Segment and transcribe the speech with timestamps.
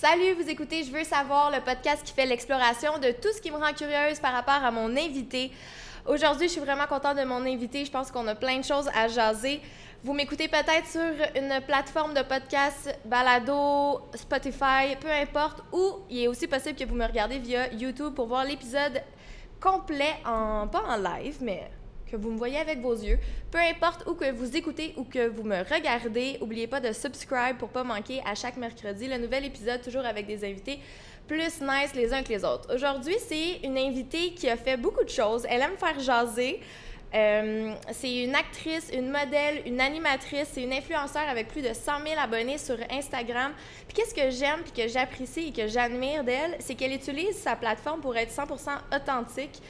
[0.00, 3.50] Salut, vous écoutez Je veux savoir, le podcast qui fait l'exploration de tout ce qui
[3.50, 5.52] me rend curieuse par rapport à mon invité.
[6.06, 7.84] Aujourd'hui, je suis vraiment contente de mon invité.
[7.84, 9.60] Je pense qu'on a plein de choses à jaser.
[10.02, 11.02] Vous m'écoutez peut-être sur
[11.36, 16.94] une plateforme de podcast, balado, Spotify, peu importe, ou il est aussi possible que vous
[16.94, 19.02] me regardez via YouTube pour voir l'épisode
[19.60, 21.70] complet, pas en live, mais
[22.10, 23.18] que vous me voyez avec vos yeux.
[23.50, 27.56] Peu importe où que vous écoutez ou que vous me regardez, n'oubliez pas de subscribe
[27.58, 30.80] pour pas manquer à chaque mercredi le nouvel épisode, toujours avec des invités
[31.30, 32.74] plus nice les uns que les autres.
[32.74, 35.46] Aujourd'hui, c'est une invitée qui a fait beaucoup de choses.
[35.48, 36.58] Elle aime faire jaser.
[37.14, 42.04] Euh, c'est une actrice, une modèle, une animatrice, c'est une influenceur avec plus de 100
[42.04, 43.52] 000 abonnés sur Instagram.
[43.94, 48.00] Qu'est-ce que j'aime puis que j'apprécie et que j'admire d'elle, c'est qu'elle utilise sa plateforme
[48.00, 49.60] pour être 100% authentique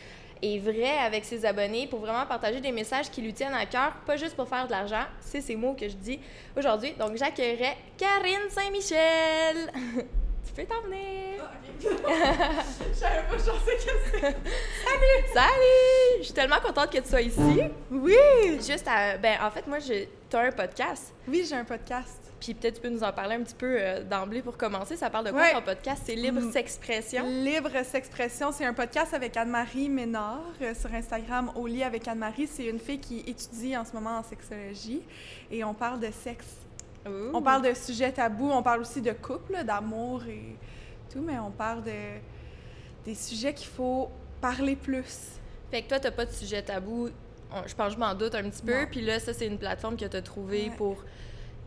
[0.43, 3.93] et vraie avec ses abonnés pour vraiment partager des messages qui lui tiennent à cœur,
[4.07, 5.05] pas juste pour faire de l'argent.
[5.21, 6.21] C'est ces mots que je dis
[6.57, 6.93] aujourd'hui.
[6.99, 9.73] Donc j'accueillerai Karine Saint-Michel.
[10.47, 11.45] tu peux t'en venir.
[11.81, 14.21] Je savais pas, je pensais que c'est.
[14.21, 15.25] Salut!
[15.33, 16.19] Salut!
[16.19, 17.63] Je suis tellement contente que tu sois ici.
[17.91, 18.15] Oui!
[18.57, 19.17] Juste à.
[19.17, 20.07] Ben, en fait, moi, j'ai.
[20.29, 21.15] T'as un podcast.
[21.27, 22.20] Oui, j'ai un podcast.
[22.41, 24.97] Puis peut-être tu peux nous en parler un petit peu euh, d'emblée pour commencer.
[24.97, 25.53] Ça parle de quoi Ouais.
[25.53, 26.03] ton podcast?
[26.07, 26.53] C'est Libre Mm.
[26.53, 27.27] S'expression.
[27.27, 32.47] Libre S'expression, c'est un podcast avec Anne-Marie Ménard euh, sur Instagram, au lit avec Anne-Marie.
[32.47, 35.03] C'est une fille qui étudie en ce moment en sexologie
[35.51, 36.47] et on parle de sexe.
[37.33, 40.55] On parle de sujets tabous, on parle aussi de couple, d'amour et
[41.11, 41.93] tout, mais on parle de
[43.07, 44.11] des sujets qu'il faut
[44.43, 45.31] parler plus.
[45.71, 47.09] Fait que toi, t'as pas de sujet tabou.
[47.53, 48.87] On- Je pense que je m'en doute un petit peu.
[48.91, 50.77] Puis là, ça, c'est une plateforme que t'as trouvée Ouais.
[50.77, 51.03] pour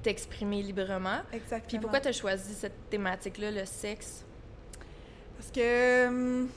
[0.03, 1.21] t'exprimer librement.
[1.31, 1.67] Exactement.
[1.67, 4.23] Puis pourquoi t'as choisi cette thématique-là, le sexe?
[5.37, 6.07] Parce que.
[6.07, 6.49] hum,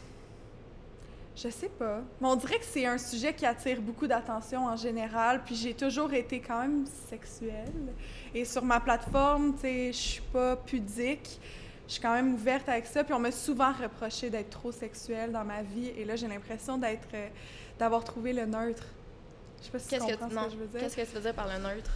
[1.37, 2.01] Je sais pas.
[2.21, 5.43] Mais on dirait que c'est un sujet qui attire beaucoup d'attention en général.
[5.45, 7.93] Puis j'ai toujours été quand même sexuelle.
[8.35, 11.41] Et sur ma plateforme, tu sais, je suis pas pudique.
[11.87, 13.05] Je suis quand même ouverte avec ça.
[13.05, 15.89] Puis on m'a souvent reproché d'être trop sexuelle dans ma vie.
[15.97, 17.09] Et là, j'ai l'impression d'être.
[17.15, 17.29] euh,
[17.79, 18.85] d'avoir trouvé le neutre.
[19.61, 20.45] Je sais pas si tu Qu'est-ce que, comprends ce non.
[20.47, 20.81] que je veux dire.
[20.81, 21.91] Qu'est-ce que tu veux dire par le neutre?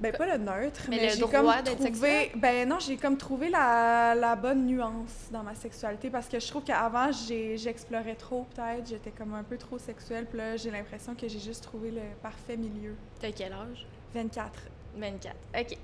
[0.00, 2.32] Ben, pas le neutre, Mais mais, le j'ai comme trouvé...
[2.34, 6.48] Ben non, j'ai comme trouvé la, la bonne nuance dans ma sexualité parce que je
[6.48, 11.14] trouve qu'avant, j'explorais trop peut-être, j'étais comme un peu trop sexuelle, puis là, j'ai l'impression
[11.14, 12.96] que j'ai juste trouvé le parfait milieu.
[13.20, 13.86] T'as quel âge?
[14.14, 14.50] 24.
[14.96, 15.34] 24.
[15.58, 15.78] OK.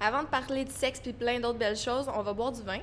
[0.00, 2.78] Avant de parler de sexe puis plein d'autres belles choses, on va boire du vin.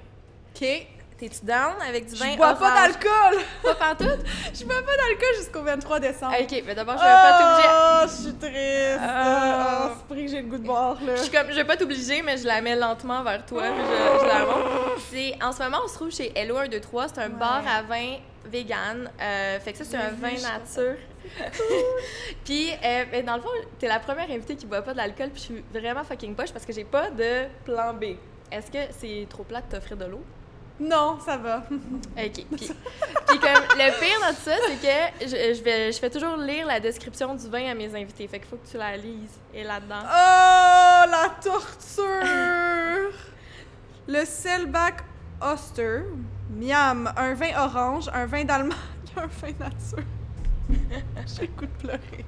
[0.56, 0.88] OK.
[1.22, 3.44] T'es-tu down avec du vin Je bois pas d'alcool!
[3.64, 4.26] Pas pantoute?
[4.56, 6.36] Je bois pas d'alcool jusqu'au 23 décembre.
[6.42, 7.70] OK, mais d'abord, je vais pas t'obliger.
[7.72, 9.00] Oh, je suis triste!
[9.00, 9.92] Ah.
[9.92, 11.16] Oh, c'est que j'ai le goût de boire, là.
[11.18, 13.84] Je suis comme, je vais pas t'obliger, mais je la mets lentement vers toi, puis
[13.84, 15.00] je, je la montre.
[15.12, 17.30] C'est, en ce moment, on se trouve chez Hello 123, c'est un Ouais.
[17.30, 18.16] bar à vin
[18.46, 19.08] vegan.
[19.22, 20.96] Euh, fait que ça, c'est un vin nature.
[22.46, 25.36] puis, euh, ben, dans le fond, t'es la première invitée qui boit pas d'alcool, puis
[25.40, 28.16] je suis vraiment fucking poche parce que j'ai pas de plan B.
[28.52, 30.24] Est-ce que c'est trop plat de t'offrir de l'eau?
[30.82, 31.58] Non, ça va.
[31.58, 32.34] OK.
[32.34, 36.10] Puis, puis comme, le pire dans tout ça, c'est que je, je vais, je fais
[36.10, 38.28] toujours lire la description du vin à mes invités.
[38.28, 39.40] Fait qu'il faut que tu la lises.
[39.54, 40.02] Et là-dedans...
[40.04, 43.14] Oh, la torture!
[44.08, 45.04] Le Selbach
[45.40, 46.02] Oster,
[46.50, 48.78] miam, un vin orange, un vin d'Allemagne,
[49.16, 50.04] un vin nature.
[51.28, 52.26] J'ai le goût de pleurer.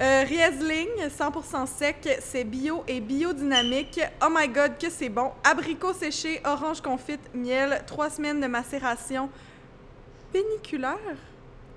[0.00, 4.00] Euh, Riesling, 100% sec, c'est bio et biodynamique.
[4.24, 5.32] Oh my god, que c'est bon.
[5.42, 9.28] Abricot séché, orange confite, miel, trois semaines de macération
[10.32, 10.98] péniculaire.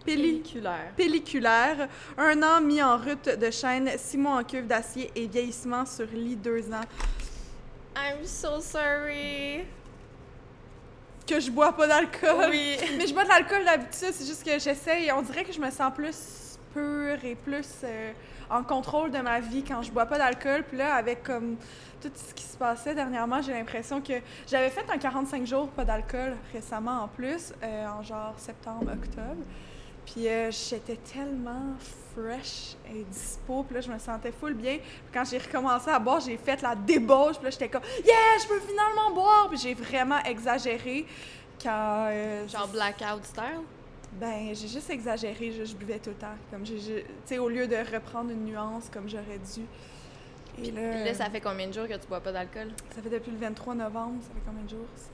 [0.06, 0.92] Péli- Pelliculaire.
[0.98, 1.88] pelliculaire,
[2.18, 6.08] un an mis en route de chêne, six mois en cuve d'acier et vieillissement sur
[6.12, 6.82] lit deux ans.
[7.96, 9.64] I'm so sorry.
[11.28, 12.48] Que je bois pas d'alcool.
[12.50, 12.78] Oui.
[12.98, 15.12] Mais je bois de l'alcool d'habitude, c'est juste que j'essaye.
[15.12, 16.16] On dirait que je me sens plus
[16.78, 18.12] et plus euh,
[18.50, 20.64] en contrôle de ma vie quand je bois pas d'alcool.
[20.68, 21.58] Puis là, avec comme
[22.02, 24.14] tout ce qui se passait dernièrement, j'ai l'impression que
[24.48, 29.44] j'avais fait un 45 jours pas d'alcool récemment en plus, euh, en genre septembre, octobre.
[30.06, 31.76] Puis euh, j'étais tellement
[32.14, 33.64] fresh et dispo.
[33.64, 34.78] Puis là, je me sentais full bien.
[34.78, 37.36] Puis quand j'ai recommencé à boire, j'ai fait la débauche.
[37.36, 41.06] Puis là, j'étais comme «Yeah, je peux finalement boire!» Puis j'ai vraiment exagéré
[41.62, 42.10] quand...
[42.48, 43.62] Genre blackout style?
[44.20, 46.36] Ben, j'ai juste exagéré, je, je buvais tout le temps.
[46.52, 49.62] Comme j'ai, tu sais, au lieu de reprendre une nuance comme j'aurais dû.
[50.64, 52.68] Et là, Là, ça fait combien de jours que tu bois pas d'alcool?
[52.94, 54.88] ça fait depuis le 23 novembre, ça fait combien de jours?
[54.96, 55.12] C'est.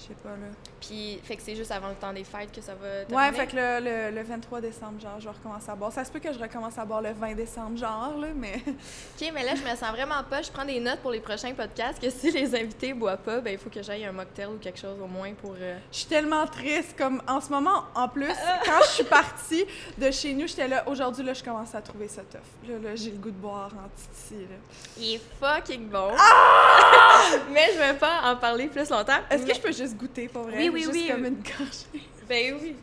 [0.00, 0.46] Je sais pas, là.
[0.80, 3.46] Puis, fait que c'est juste avant le temps des fêtes que ça va Ouais, fait
[3.48, 3.80] que le,
[4.10, 5.90] le, le 23 décembre, genre, je vais recommencer à boire.
[5.92, 8.62] Ça se peut que je recommence à boire le 20 décembre, genre, là, mais...
[8.66, 10.40] OK, mais là, je me sens vraiment pas.
[10.42, 13.52] Je prends des notes pour les prochains podcasts que si les invités boivent pas, ben
[13.54, 15.54] il faut que j'aille un mocktail ou quelque chose au moins pour...
[15.60, 18.28] euh, Je suis tellement triste, comme, en ce moment, en plus,
[18.64, 19.64] quand je suis partie
[19.98, 22.68] de chez nous, j'étais là, aujourd'hui, là, je commence à trouver ça tough.
[22.70, 24.56] Là, là, j'ai le goût de boire en titi, là.
[24.96, 26.12] Il est fucking bon.
[27.52, 29.18] mais je vais pas en parler plus longtemps.
[29.30, 30.56] Est-ce que je peux juste goûter, pour vrai?
[30.58, 31.08] Oui, oui, Juste oui.
[31.10, 32.08] comme une gorgée.
[32.28, 32.76] Ben oui.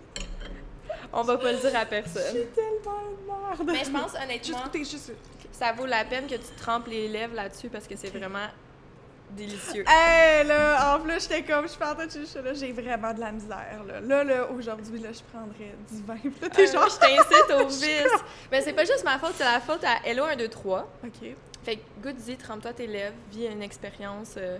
[1.13, 2.24] On va pas le dire à personne.
[2.34, 3.72] J'ai tellement de merde.
[3.78, 5.12] Mais je pense Juste honnêtement, goûter, juste...
[5.52, 8.48] ça vaut la peine que tu trempes les lèvres là-dessus parce que c'est vraiment
[9.31, 9.84] délicieux.
[9.88, 12.72] Hey, là, en plus, j'étais comme, je suis pas en train de chercher, là, j'ai
[12.72, 14.00] vraiment de la misère, là.
[14.01, 16.16] Là, là, aujourd'hui, là, je prendrais du vin.
[16.42, 16.90] Là, t'es Euh, genre...
[16.90, 18.24] je t'incite au vice.
[18.51, 20.88] Mais c'est pas juste ma faute, c'est la faute à Hello 1, 2, 3.
[21.06, 21.30] OK.
[21.63, 24.36] Fait que goûte-y, trempe-toi tes lèvres, vis une expérience.
[24.38, 24.58] euh,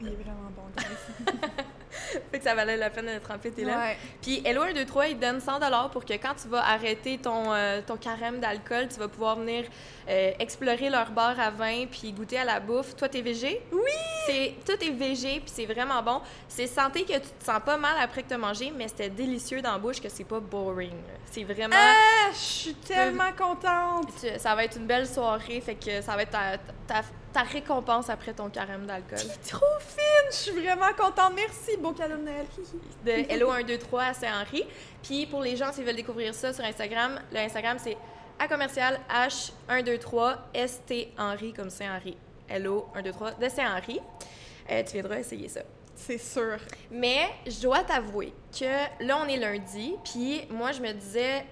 [0.00, 1.34] Il est vraiment bon, guys.
[2.30, 3.78] Fait que ça valait la peine de tremper tes lèvres.
[3.78, 3.96] Ouais.
[4.20, 5.60] Puis Hello 1, 2, 3, il te donne 100
[5.90, 9.64] pour que quand tu vas arrêter ton, euh, ton carême d'alcool, tu vas pouvoir venir
[10.08, 12.94] euh, explorer leur bar à vin puis goûter à la bouffe.
[12.96, 13.60] Toi, t'es végé?
[13.72, 13.80] Oui!
[14.26, 16.20] C'est, tout est végé puis c'est vraiment bon.
[16.48, 19.62] C'est santé que tu te sens pas mal après que t'as mangé, mais c'était délicieux
[19.62, 20.94] dans la bouche que c'est pas boring.
[21.30, 21.76] C'est vraiment...
[21.76, 24.08] Ah, je suis tellement contente!
[24.20, 26.56] Tu- Ça va être une belle soirée, fait que ça va être ta,
[26.86, 29.18] ta, ta récompense après ton carême d'alcool.
[29.48, 30.30] Trop fine!
[30.30, 31.32] Je suis vraiment contente.
[31.36, 32.46] Merci, beau cadeau de Noël.
[33.04, 34.64] De Hello 123 à Saint-Henri.
[35.02, 37.96] Puis pour les gens, s'ils veulent découvrir ça sur Instagram, le Instagram c'est
[38.38, 40.36] à commercial H123
[40.66, 42.16] ST Henri comme Saint-Henri.
[42.48, 44.00] Hello 123 de Saint-Henri.
[44.70, 45.62] Euh, tu viendras essayer ça.
[45.94, 46.58] C'est sûr.
[46.90, 51.46] Mais je dois t'avouer que là, on est lundi, puis moi, je me disais,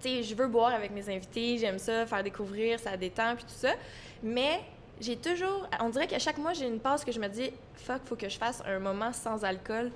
[0.00, 3.44] tu sais, je veux boire avec mes invités, j'aime ça, faire découvrir, ça détend, puis
[3.44, 3.72] tout ça.
[4.22, 4.60] Mais
[5.00, 8.00] j'ai toujours, on dirait qu'à chaque mois, j'ai une passe que je me dis, fuck,
[8.06, 9.90] faut que je fasse un moment sans alcool.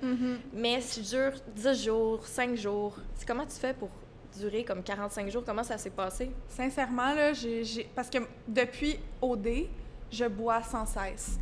[0.53, 2.95] Mais si je dure 10 jours, 5 jours,
[3.27, 3.89] comment tu fais pour
[4.37, 5.43] durer comme 45 jours?
[5.45, 6.31] Comment ça s'est passé?
[6.47, 9.67] Sincèrement, là, j'ai- parce que depuis OD,
[10.11, 11.39] je bois sans cesse.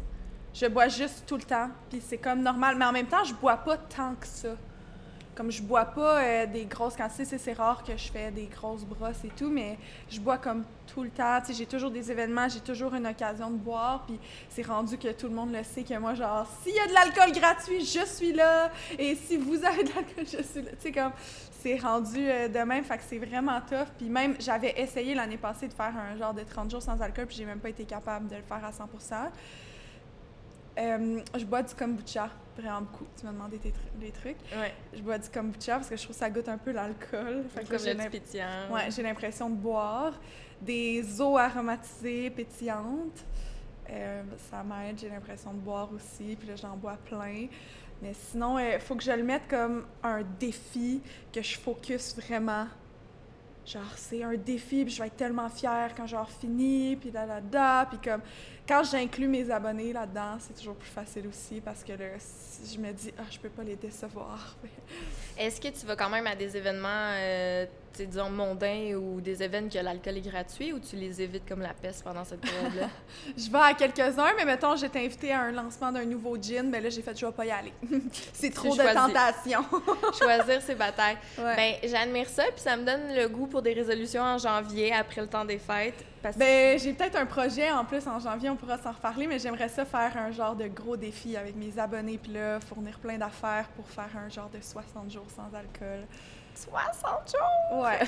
[0.53, 2.75] Je bois juste tout le temps, puis c'est comme normal.
[2.77, 4.49] Mais en même temps, je bois pas tant que ça.
[5.35, 8.83] Comme je bois pas euh, des grosses quantités, c'est, rare que je fais des grosses
[8.83, 9.77] brosses et tout, mais
[10.09, 10.63] je bois comme
[10.93, 11.39] tout le temps.
[11.45, 14.19] Tu j'ai toujours des événements, j'ai toujours une occasion de boire, puis
[14.49, 16.93] c'est rendu que tout le monde le sait que moi, genre, s'il y a de
[16.93, 20.71] l'alcool gratuit, je suis là, et si vous avez de l'alcool, je suis là.
[20.71, 21.11] Tu sais, comme,
[21.61, 23.87] c'est rendu euh, de même, fait que c'est vraiment tough.
[23.97, 27.25] Puis même, j'avais essayé l'année passée de faire un genre de 30 jours sans alcool,
[27.25, 28.89] puis j'ai même pas été capable de le faire à 100
[30.77, 33.05] Euh, je bois du kombucha, vraiment beaucoup.
[33.17, 34.37] Tu m'as demandé tes tru- des trucs.
[34.57, 34.73] Ouais.
[34.93, 37.43] Je bois du kombucha parce que je trouve que ça goûte un peu l'alcool.
[37.69, 38.71] Comme j'ai le pétillant.
[38.71, 40.13] Ouais, j'ai l'impression de boire.
[40.61, 43.23] Des eaux aromatisées, pétillantes.
[43.89, 46.35] Euh, ça m'aide, j'ai l'impression de boire aussi.
[46.39, 47.47] Puis là, j'en bois plein.
[48.01, 52.65] Mais sinon, il faut que je le mette comme un défi, que je focus vraiment.
[53.65, 57.25] Genre, c'est un défi, puis je vais être tellement fière quand j'aurai fini, puis là,
[57.25, 58.19] là, là, puis comme...
[58.65, 62.05] Quand j'inclus mes abonnés là-dedans, c'est toujours plus facile aussi, parce que là,
[62.73, 64.55] je me dis «Ah, je peux pas les décevoir.»
[65.37, 69.69] Est-ce que tu vas quand même à des événements, euh, disons, mondains ou des événements
[69.69, 72.87] que l'alcool est gratuit ou tu les évites comme la peste pendant cette période-là?
[73.37, 76.79] Je vais à quelques-uns, mais mettons, j'étais invitée à un lancement d'un nouveau gin, mais
[76.79, 77.73] là, j'ai fait, je vais pas y aller.
[78.33, 78.93] c'est trop de choisis.
[78.93, 79.65] tentation.
[80.17, 81.17] Choisir ses batailles.
[81.37, 81.55] Ouais.
[81.57, 85.19] Ben, j'admire ça, puis ça me donne le goût pour des résolutions en janvier, après
[85.19, 86.05] le temps des fêtes.
[86.23, 89.39] Parce Ben, j'ai peut-être un projet en plus en janvier, on pourra s'en reparler, mais
[89.39, 93.17] j'aimerais ça faire un genre de gros défi avec mes abonnés, puis là, fournir plein
[93.17, 96.07] d'affaires pour faire un genre de 60 jours sans alcool.
[96.55, 97.83] 60 jours!
[97.83, 97.99] Ouais.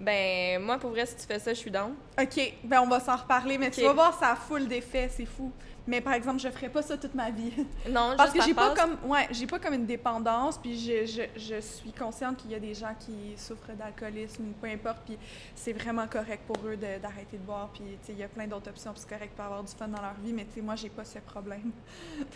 [0.00, 1.92] Ben, moi, pour vrai, si tu fais ça, je suis down.
[2.20, 5.26] OK, ben on va s'en reparler, mais tu vas voir, ça a full d'effets, c'est
[5.26, 5.52] fou.
[5.88, 7.50] Mais par exemple, je ferais pas ça toute ma vie.
[7.88, 8.78] Non, Parce que j'ai pas passe.
[8.78, 12.54] comme ouais, j'ai pas comme une dépendance, puis je, je, je suis consciente qu'il y
[12.54, 15.16] a des gens qui souffrent d'alcoolisme ou peu importe, puis
[15.54, 18.46] c'est vraiment correct pour eux d'arrêter de, boire, puis tu sais, il y a plein
[18.46, 20.60] d'autres options, puis c'est correct pour avoir du fun dans leur vie, mais tu sais,
[20.60, 21.72] moi j'ai pas ce problème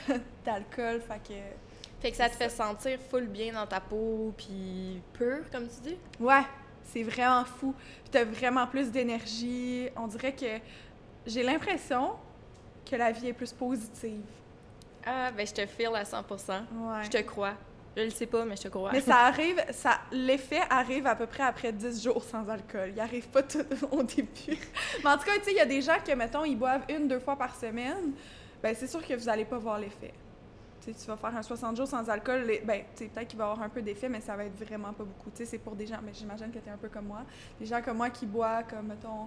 [0.44, 1.38] d'alcool, fait que
[2.00, 5.90] Fait que ça te fait sentir full bien dans ta peau, puis pur, comme tu
[5.90, 5.96] dis?
[6.20, 6.42] ouais,
[6.84, 7.74] c'est vraiment fou.
[8.02, 9.88] Puis t'as vraiment plus d'énergie.
[9.96, 10.58] On dirait que
[11.26, 12.12] j'ai l'impression
[12.88, 14.20] que la vie est plus positive.
[15.04, 17.04] Ah, ben, je te file à 100 Ouais.
[17.04, 17.54] Je te crois.
[17.96, 18.90] Je le sais pas, mais je te crois.
[18.92, 22.92] Mais ça arrive, ça, l'effet arrive à peu près après 10 jours sans alcool.
[22.94, 24.58] Il arrive pas tout au début.
[25.04, 26.84] Mais en tout cas, tu sais, il y a des gens que, mettons, ils boivent
[26.88, 28.12] une, deux fois par semaine.
[28.62, 30.14] Ben, c'est sûr que vous allez pas voir l'effet.
[30.80, 33.44] Tu sais, tu vas faire un 60 jours sans alcool, les- ben, peut-être qu'il va
[33.46, 35.30] y avoir un peu d'effet, mais ça va être vraiment pas beaucoup.
[35.30, 37.22] Tu sais, c'est pour des gens, mais j'imagine que tu es un peu comme moi.
[37.60, 39.26] Des gens comme moi qui boivent, comme, mettons,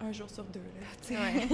[0.00, 1.18] un jour sur deux, là.
[1.18, 1.46] Ouais.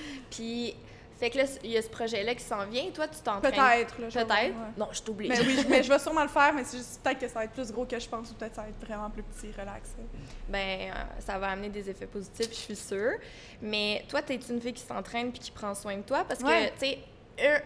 [0.30, 0.74] Puis,
[1.18, 2.90] Fait que là, il y a ce projet-là qui s'en vient.
[2.92, 3.52] Toi, tu t'entraînes.
[3.52, 4.28] Peut-être, Peut-être?
[4.28, 4.50] ouais.
[4.76, 5.28] Non, je t'oublie.
[5.28, 7.34] Mais oui, je- mais je vais sûrement le faire, mais c'est juste peut-être que ça
[7.34, 9.52] va être plus gros que je pense ou peut-être ça va être vraiment plus petit,
[9.52, 9.90] relax.
[10.48, 13.12] Ben, euh, ça va amener des effets positifs, je suis sûre.
[13.62, 16.72] Mais toi, t'es une fille qui s'entraîne puis qui prend soin de toi parce Ouais.
[16.76, 16.98] que, tu sais,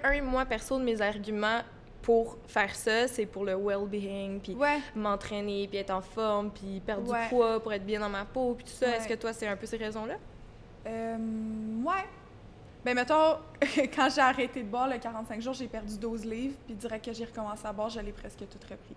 [0.05, 1.63] un, un, moi, perso, de mes arguments
[2.09, 4.79] pour faire ça, c'est pour le well-being, puis Ouais.
[4.97, 7.25] m'entraîner, puis être en forme, puis perdre Ouais.
[7.25, 8.87] du poids pour être bien dans ma peau, puis tout ça.
[8.87, 8.97] Ouais.
[8.97, 10.15] Est-ce que toi, c'est un peu ces raisons-là?
[10.87, 11.17] Euh,
[11.85, 12.05] ouais.
[12.83, 13.37] Ben, mettons,
[13.95, 17.13] quand j'ai arrêté de boire le 45 jours, j'ai perdu 12 livres, puis direct que
[17.13, 18.97] j'ai recommencé à boire, je l'ai presque tout repris.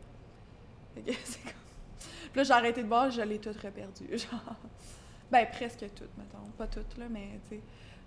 [1.26, 1.52] C'est comme...
[2.32, 4.08] Puis là, j'ai arrêté de boire, je l'ai tout reperdu.
[4.18, 4.56] Genre...
[5.30, 6.50] Ben, presque tout, mettons.
[6.58, 7.62] Pas toutes, là, mais, tu sais...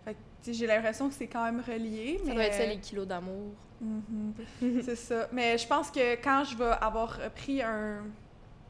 [0.05, 2.29] Fait que, j'ai l'impression que c'est quand même relié, mais...
[2.29, 3.53] Ça doit être ça, les kilos d'amour.
[3.81, 4.35] Mhm.
[4.83, 5.29] c'est ça.
[5.33, 8.05] Mais je pense que quand je vais avoir pris un-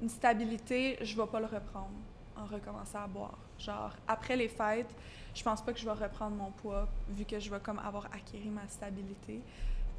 [0.03, 1.91] une stabilité, je vais pas le reprendre
[2.37, 3.38] en recommençant à boire.
[3.59, 4.93] Genre, après les fêtes,
[5.35, 8.07] je pense pas que je vais reprendre mon poids vu que je vais comme avoir
[8.07, 9.41] acquis ma stabilité.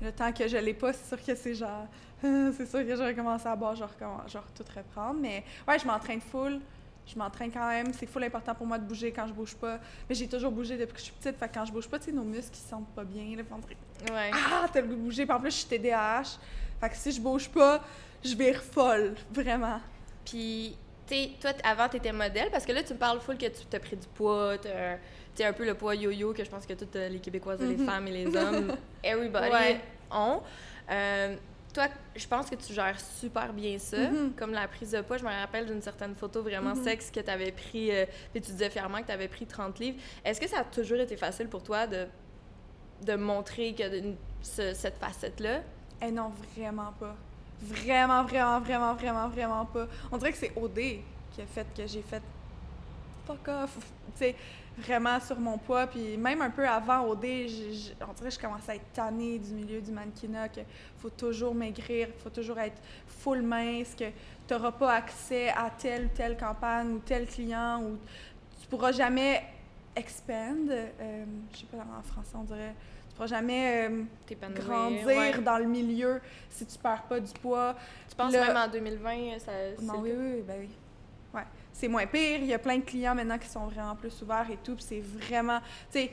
[0.01, 1.87] Le temps que je l'ai pas, c'est sûr que c'est genre...
[2.21, 5.19] c'est sûr que je vais commencer à boire, je vais, recomm- je vais tout reprendre.
[5.21, 6.59] Mais ouais, je m'entraîne full.
[7.07, 7.93] Je m'entraîne quand même.
[7.93, 9.79] C'est full important pour moi de bouger quand je bouge pas.
[10.09, 11.37] Mais j'ai toujours bougé depuis que je suis petite.
[11.37, 13.35] Fait que quand je bouge pas, tu sais, nos muscles, ils se sentent pas bien.
[13.37, 14.31] Là, on Ouais.
[14.33, 15.25] ah, t'as le goût de bouger.
[15.25, 16.37] Puis en plus, je suis TDAH.
[16.81, 17.81] Fait que si je bouge pas,
[18.23, 19.79] je vais folle, vraiment.
[20.25, 20.75] Puis,
[21.07, 23.45] tu sais, toi, avant, tu étais modèle, parce que là, tu me parles full que
[23.45, 26.73] tu t'as pris du poids, t'as un peu le poids yo-yo que je pense que
[26.73, 27.85] toutes euh, les Québécoises, les Mhm.
[27.85, 29.81] femmes et les hommes, everybody Ouais.
[30.11, 30.41] ont.
[30.89, 31.35] Euh,
[31.75, 33.97] toi, je pense que tu gères super bien ça.
[33.97, 34.33] Mhm.
[34.35, 36.83] Comme la prise de poids, je me rappelle d'une certaine photo vraiment Mhm.
[36.83, 39.77] sexe que tu avais pris, euh, puis tu disais fièrement que tu avais pris 30
[39.79, 39.97] livres.
[40.23, 42.07] Est-ce que ça a toujours été facile pour toi de,
[43.05, 45.61] de montrer que de- ce- cette facette-là?
[46.01, 47.15] Eh non, vraiment pas.
[47.61, 49.87] Vraiment, vraiment, vraiment, vraiment, vraiment pas.
[50.11, 51.01] On dirait que c'est OD
[51.31, 52.21] qui a fait que j'ai fait
[53.25, 53.75] fuck off.
[54.17, 54.35] Tu sais,
[54.77, 55.87] vraiment sur mon poids.
[55.87, 59.39] Puis même un peu avant j'ai- j'ai- on dirait que je commençais à être tannée
[59.39, 60.65] du milieu du mannequinat, qu'il
[60.97, 64.05] faut toujours maigrir, qu'il faut toujours être full mince, que
[64.47, 67.97] tu n'auras pas accès à telle ou telle campagne ou tel client, ou
[68.61, 69.43] tu pourras jamais
[69.95, 70.69] expand.
[70.69, 72.73] Euh, je sais pas en français, on dirait.
[73.09, 73.87] Tu pourras jamais.
[73.89, 74.03] euh,
[74.55, 75.41] grandir ouais.
[75.41, 77.75] dans le milieu si tu perds pas du poids.
[78.09, 79.51] Tu penses Le- même en 2020, ça,
[79.81, 80.69] Non, oui, oui, ben oui.
[81.75, 82.39] C'est moins pire.
[82.39, 84.77] Il y a plein de clients maintenant qui sont vraiment plus ouverts et tout.
[84.79, 85.59] C'est vraiment.
[85.91, 86.11] Tu sais,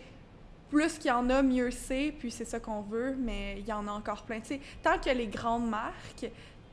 [0.68, 2.12] plus qu'il y en a, mieux c'est.
[2.18, 3.14] Puis c'est ça qu'on veut.
[3.16, 4.40] Mais il y en a encore plein.
[4.40, 6.28] Tu sais, tant que les grandes marques,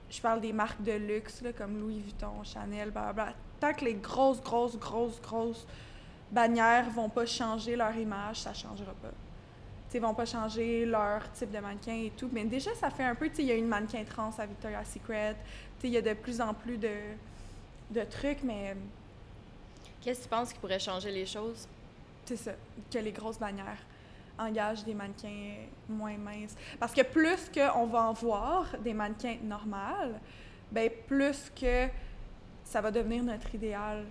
[0.10, 3.36] je parle des marques de luxe, là, comme Louis Vuitton, Chanel, blablabla.
[3.60, 5.68] Tant que les grosses, grosses, grosses, grosses
[6.32, 9.12] bannières vont pas changer leur image, ça changera pas.
[9.90, 12.30] Sais, vont pas changer leur type de mannequin et tout.
[12.32, 15.36] Mais déjà, ça fait un peu, il y a une mannequin trans à Victoria's Secret.
[15.84, 16.90] Il y a de plus en plus de,
[17.90, 18.76] de trucs, mais
[20.02, 21.68] Qu'est-ce que tu penses qui pourrait changer les choses?
[22.26, 22.52] c'est ça,
[22.94, 23.84] que les grosses bannières
[24.38, 26.56] engagent des mannequins moins minces.
[26.80, 30.20] Parce que plus qu'on va en voir des mannequins normales,
[30.72, 31.88] ben plus que
[32.64, 34.06] ça va devenir notre idéal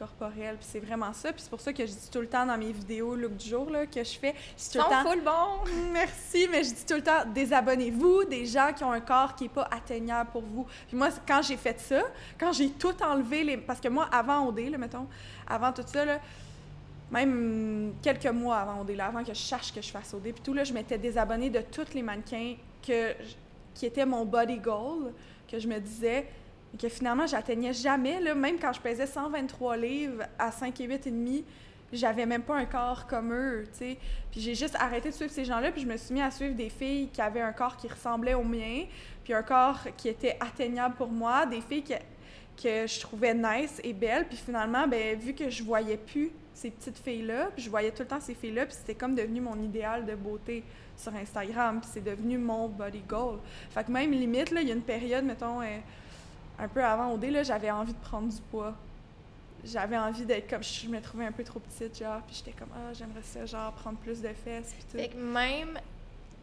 [0.00, 0.56] corporel.
[0.56, 1.32] Puis c'est vraiment ça.
[1.32, 3.48] Puis c'est pour ça que je dis tout le temps dans mes vidéos look du
[3.48, 5.70] jour là, que je fais, je tout le full bon!
[5.92, 9.44] Merci, mais je dis tout le temps, désabonnez-vous des gens qui ont un corps qui
[9.44, 10.66] n'est pas atteignable pour vous.
[10.88, 12.02] Puis moi, quand j'ai fait ça,
[12.38, 13.56] quand j'ai tout enlevé, les...
[13.58, 15.06] parce que moi, avant OD, là, mettons,
[15.46, 16.18] avant tout ça, là,
[17.10, 20.42] même quelques mois avant OD, là, avant que je sache que je fasse OD, puis
[20.42, 22.54] tout, là, je m'étais désabonnée de tous les mannequins
[22.86, 23.14] que
[23.74, 25.12] qui étaient mon body goal,
[25.48, 26.26] que je me disais,
[26.72, 30.84] et que finalement, j'atteignais jamais, là, même quand je pesais 123 livres à 5 et
[30.84, 31.44] 8 et demi,
[31.92, 33.98] j'avais même pas un corps comme eux, tu sais.
[34.30, 36.54] Puis j'ai juste arrêté de suivre ces gens-là, puis je me suis mis à suivre
[36.54, 38.84] des filles qui avaient un corps qui ressemblait au mien,
[39.24, 41.94] puis un corps qui était atteignable pour moi, des filles que,
[42.62, 46.70] que je trouvais nice et belles, puis finalement, ben vu que je voyais plus ces
[46.70, 49.60] petites filles-là, puis je voyais tout le temps ces filles-là, puis c'était comme devenu mon
[49.60, 50.62] idéal de beauté
[50.96, 53.38] sur Instagram, puis c'est devenu mon body goal.
[53.70, 55.78] Fait que même limite, là, il y a une période, mettons, euh,
[56.60, 58.74] un peu avant OD, là, j'avais envie de prendre du poids.
[59.64, 62.68] J'avais envie d'être comme, je me trouvais un peu trop petite, genre, puis j'étais comme,
[62.74, 64.96] ah, j'aimerais ça, genre, prendre plus de fesses, puis tout.
[64.98, 65.78] Fait que même,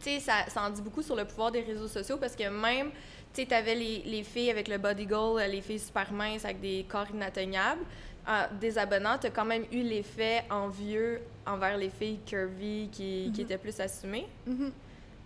[0.00, 2.48] tu sais, ça, ça en dit beaucoup sur le pouvoir des réseaux sociaux parce que
[2.48, 2.90] même,
[3.32, 6.60] tu sais, t'avais les, les filles avec le body goal, les filles super minces avec
[6.60, 7.82] des corps inatteignables.
[8.26, 13.46] En désabonnant, t'as quand même eu l'effet envieux envers les filles curvy qui, qui Mhm.
[13.46, 14.26] étaient plus assumées.
[14.46, 14.70] Mhm.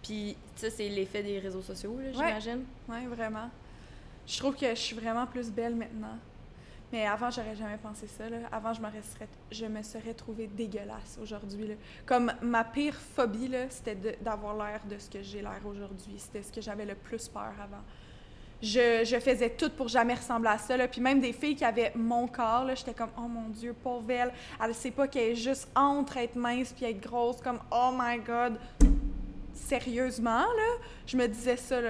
[0.03, 2.13] Puis ça, c'est l'effet des réseaux sociaux, là, Ouais.
[2.15, 2.65] j'imagine.
[2.89, 3.51] Ouais, vraiment.
[4.27, 6.19] Je trouve que je suis vraiment plus belle maintenant.
[6.93, 8.25] Mais avant, j'aurais jamais pensé ça.
[8.53, 11.71] Avant, je me, serais, je me serais trouvée dégueulasse aujourd'hui.
[12.05, 16.15] Comme ma pire phobie, c'était d'avoir l'air de ce que j'ai l'air aujourd'hui.
[16.19, 17.83] C'était ce que j'avais le plus peur avant.
[18.61, 20.77] je, faisais tout pour jamais ressembler à ça.
[20.87, 24.33] Puis même des filles qui avaient mon corps, j'étais comme, oh mon Dieu, pauvre elle,
[24.63, 28.19] elle sait pas qu'elle est juste entre être mince puis être grosse, comme, oh my
[28.19, 28.59] God.
[29.55, 30.45] Sérieusement,
[31.07, 31.81] je me disais ça.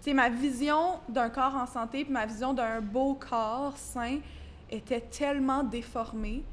[0.00, 4.18] Tu sais, ma vision d'un corps en santé puis ma vision d'un beau corps sain
[4.70, 6.44] était tellement déformée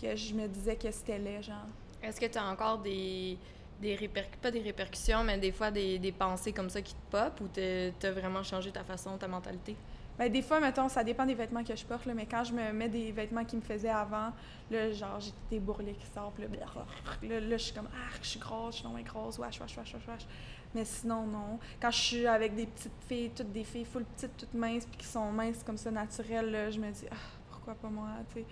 [0.00, 1.66] que je me disais que c'était laid, genre.
[2.02, 3.38] Est-ce que tu as encore des,
[3.80, 7.10] des répercussions, pas des répercussions, mais des fois des, des pensées comme ça qui te
[7.10, 9.76] pop ou tu as vraiment changé ta façon, ta mentalité?
[10.18, 12.52] Ben, des fois, mettons, ça dépend des vêtements que je porte, là, mais quand je
[12.54, 14.32] me mets des vêtements qui me faisaient avant,
[14.70, 16.46] là, genre, j'ai des bourrelets qui sortent, là,
[17.22, 19.76] là, là, je suis comme, ah, je suis grosse, je suis non grosse, wesh, wesh,
[19.76, 20.26] wesh, wesh, wesh.
[20.74, 21.58] Mais sinon, non.
[21.80, 24.98] Quand je suis avec des petites filles, toutes des filles full petites, toutes minces, puis
[24.98, 27.16] qui sont minces comme ça, naturelles, je me dis, ah,
[27.50, 28.46] pourquoi pas moi, tu sais.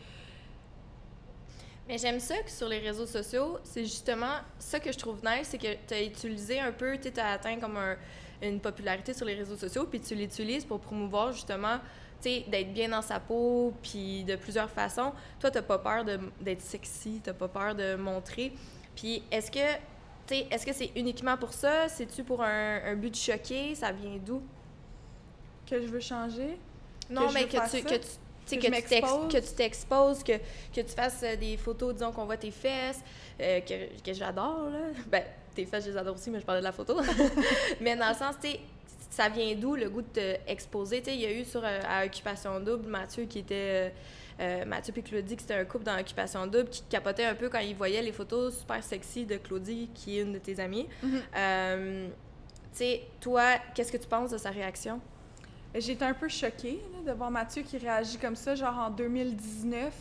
[1.86, 5.48] Mais j'aime ça que sur les réseaux sociaux, c'est justement ça que je trouve nice,
[5.50, 7.78] c'est que tu as utilisé un peu, tu as atteint comme
[8.40, 11.78] une popularité sur les réseaux sociaux, puis tu l'utilises pour promouvoir justement,
[12.22, 15.12] tu sais, d'être bien dans sa peau, puis de plusieurs façons.
[15.38, 16.04] Toi, t'as pas peur
[16.40, 18.54] d'être sexy, t'as pas peur de montrer.
[18.96, 19.80] Puis est-ce que, tu
[20.30, 21.88] est-ce que c'est uniquement pour ça?
[21.88, 23.74] C'est-tu pour un, but de choquer?
[23.74, 24.42] Ça vient d'où?
[25.66, 26.58] Que je veux changer?
[27.10, 28.08] Non, mais que tu, que tu
[28.46, 30.32] que, que, tu t'exposes, que,
[30.74, 33.00] que tu fasses euh, des photos, disons qu'on voit tes fesses,
[33.40, 34.80] euh, que, que j'adore, là.
[35.06, 37.00] Ben, tes fesses, je les adore aussi, mais je parlais de la photo.
[37.80, 38.48] mais dans le sens, tu
[39.14, 40.08] ça vient d'où le goût de
[40.46, 41.00] t'exposer?
[41.00, 43.92] Tu sais, il y a eu sur euh, à Occupation Double, Mathieu qui était...
[44.66, 47.60] Mathieu et Claudie, qui c'était un couple dans Occupation Double, qui capotait un peu quand
[47.60, 50.88] ils voyaient les photos super sexy de Claudie, qui est une de tes amies.
[51.04, 52.08] Mm-hmm.
[52.08, 52.10] tu
[52.72, 55.00] sais, toi, qu'est-ce que tu penses de sa réaction?
[55.74, 59.92] J'étais un peu choquée de voir Mathieu qui réagit comme ça, genre en 2019,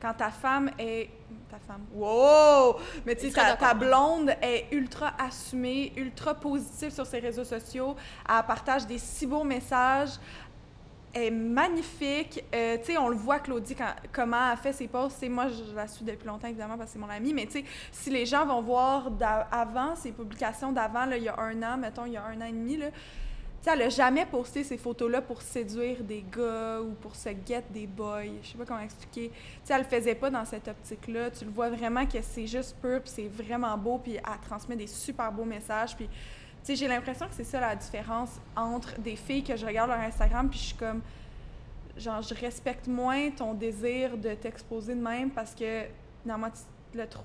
[0.00, 1.10] quand ta femme est.
[1.50, 1.82] Ta femme.
[1.92, 2.76] Wow!
[3.04, 7.94] Mais tu sais, ta, ta, blonde est ultra assumée, ultra positive sur ses réseaux sociaux.
[8.26, 10.18] Elle partage des si beaux messages.
[11.12, 12.42] Elle est magnifique.
[12.54, 15.26] Euh, tu sais, on le voit, Claudie, quand, comment elle fait ses posts.
[15.28, 17.34] moi, je la suis depuis longtemps, évidemment, parce que c'est mon amie.
[17.34, 19.10] Mais tu sais, si les gens vont voir
[19.50, 22.46] avant, ses publications d'avant, il y a un an, mettons, il y a un an
[22.46, 22.86] et demi, là,
[23.62, 27.64] sais, elle a jamais posté ces photos-là pour séduire des gars ou pour se guetter
[27.70, 28.22] des boys.
[28.42, 29.30] Je sais pas comment expliquer.
[29.30, 31.30] Tu sais, elle le faisait pas dans cette optique-là.
[31.30, 34.76] Tu le vois vraiment que c'est juste pur, puis c'est vraiment beau, puis elle transmet
[34.76, 35.96] des super beaux messages.
[35.96, 36.12] Puis, tu
[36.62, 40.00] sais, j'ai l'impression que c'est ça la différence entre des filles que je regarde leur
[40.00, 41.00] Instagram, puis je suis comme,
[41.96, 45.84] genre, je respecte moins ton désir de t'exposer de même parce que,
[46.24, 46.54] normalement,
[46.94, 47.24] le trouves.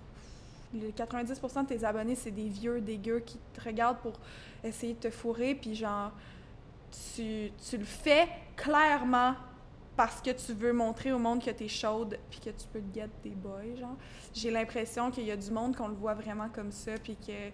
[0.75, 4.13] 90% de tes abonnés, c'est des vieux dégueux qui te regardent pour
[4.63, 6.12] essayer de te fourrer, puis genre,
[7.15, 9.36] tu, tu le fais clairement
[9.95, 12.82] parce que tu veux montrer au monde que tu es chaude puis que tu peux
[12.82, 13.95] te get des boys, genre.
[14.34, 17.52] J'ai l'impression qu'il y a du monde qu'on le voit vraiment comme ça puis que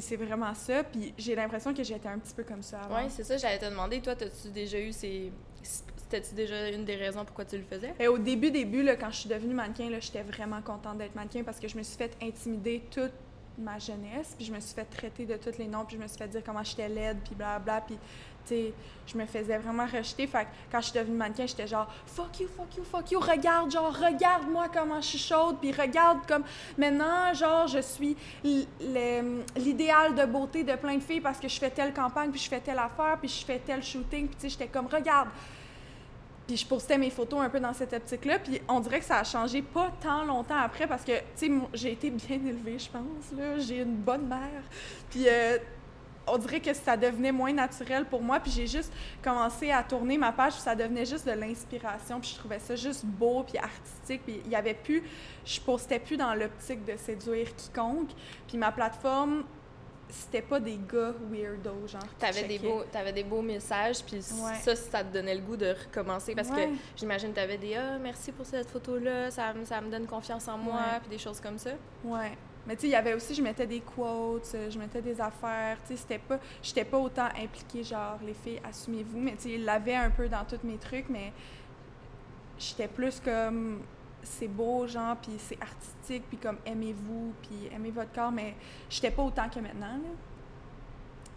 [0.00, 0.84] c'est vraiment ça.
[0.84, 2.96] Puis j'ai l'impression que j'étais un petit peu comme ça avant.
[2.96, 4.00] Oui, c'est ça, j'allais te demander.
[4.00, 5.32] Toi, as-tu déjà eu ces.
[5.62, 7.94] C'était-tu déjà une des raisons pourquoi tu le faisais?
[7.98, 11.42] Et au début, début, là, quand je suis devenue mannequin, j'étais vraiment contente d'être mannequin
[11.42, 13.12] parce que je me suis fait intimider toute
[13.58, 16.08] ma jeunesse, puis je me suis fait traiter de tous les noms, puis je me
[16.08, 17.98] suis fait dire comment j'étais laide, puis blablabla, puis
[18.46, 18.74] tu sais,
[19.06, 20.26] je me faisais vraiment rejeter.
[20.26, 23.20] Fait que quand je suis devenue mannequin, j'étais genre fuck you, fuck you, fuck you,
[23.20, 26.44] regarde, genre, regarde-moi comment je suis chaude, puis regarde comme
[26.76, 28.16] maintenant, genre, je suis
[29.56, 32.48] l'idéal de beauté de plein de filles parce que je fais telle campagne, puis je
[32.48, 35.28] fais telle affaire, puis je fais tel shooting, puis tu sais, j'étais comme regarde.
[36.46, 38.38] Puis je postais mes photos un peu dans cette optique-là.
[38.38, 41.50] Puis on dirait que ça a changé pas tant longtemps après parce que, tu sais,
[41.72, 43.36] j'ai été bien élevée, je pense.
[43.36, 43.58] Là.
[43.58, 44.62] J'ai une bonne mère.
[45.10, 45.56] Puis euh,
[46.26, 48.40] on dirait que ça devenait moins naturel pour moi.
[48.40, 52.20] Puis j'ai juste commencé à tourner ma page, puis ça devenait juste de l'inspiration.
[52.20, 54.22] Puis je trouvais ça juste beau, puis artistique.
[54.24, 55.02] Puis il y avait plus...
[55.46, 58.10] Je postais plus dans l'optique de séduire quiconque.
[58.46, 59.44] Puis ma plateforme
[60.08, 62.02] c'était pas des gars weirdos, genre.
[62.18, 65.74] T'avais des beaux, avais des beaux messages, puis ça, ça te donnait le goût de
[65.86, 66.60] recommencer parce que
[66.96, 70.48] j'imagine que t'avais des ah merci pour cette photo là, ça, ça me donne confiance
[70.48, 71.70] en moi, puis des choses comme ça.
[72.04, 72.32] Ouais.
[72.66, 75.76] Mais tu sais, il y avait aussi, je mettais des quotes, je mettais des affaires,
[75.86, 79.50] tu sais, c'était pas, j'étais pas autant impliquée, genre, les filles, assumez-vous, mais tu sais,
[79.50, 81.32] il l'avait un peu dans tous mes trucs, mais
[82.58, 83.82] j'étais plus comme,
[84.24, 88.54] c'est beau, genre, puis c'est artistique, puis comme aimez-vous, puis aimez votre corps, mais
[88.90, 90.10] j'étais pas autant que maintenant, là.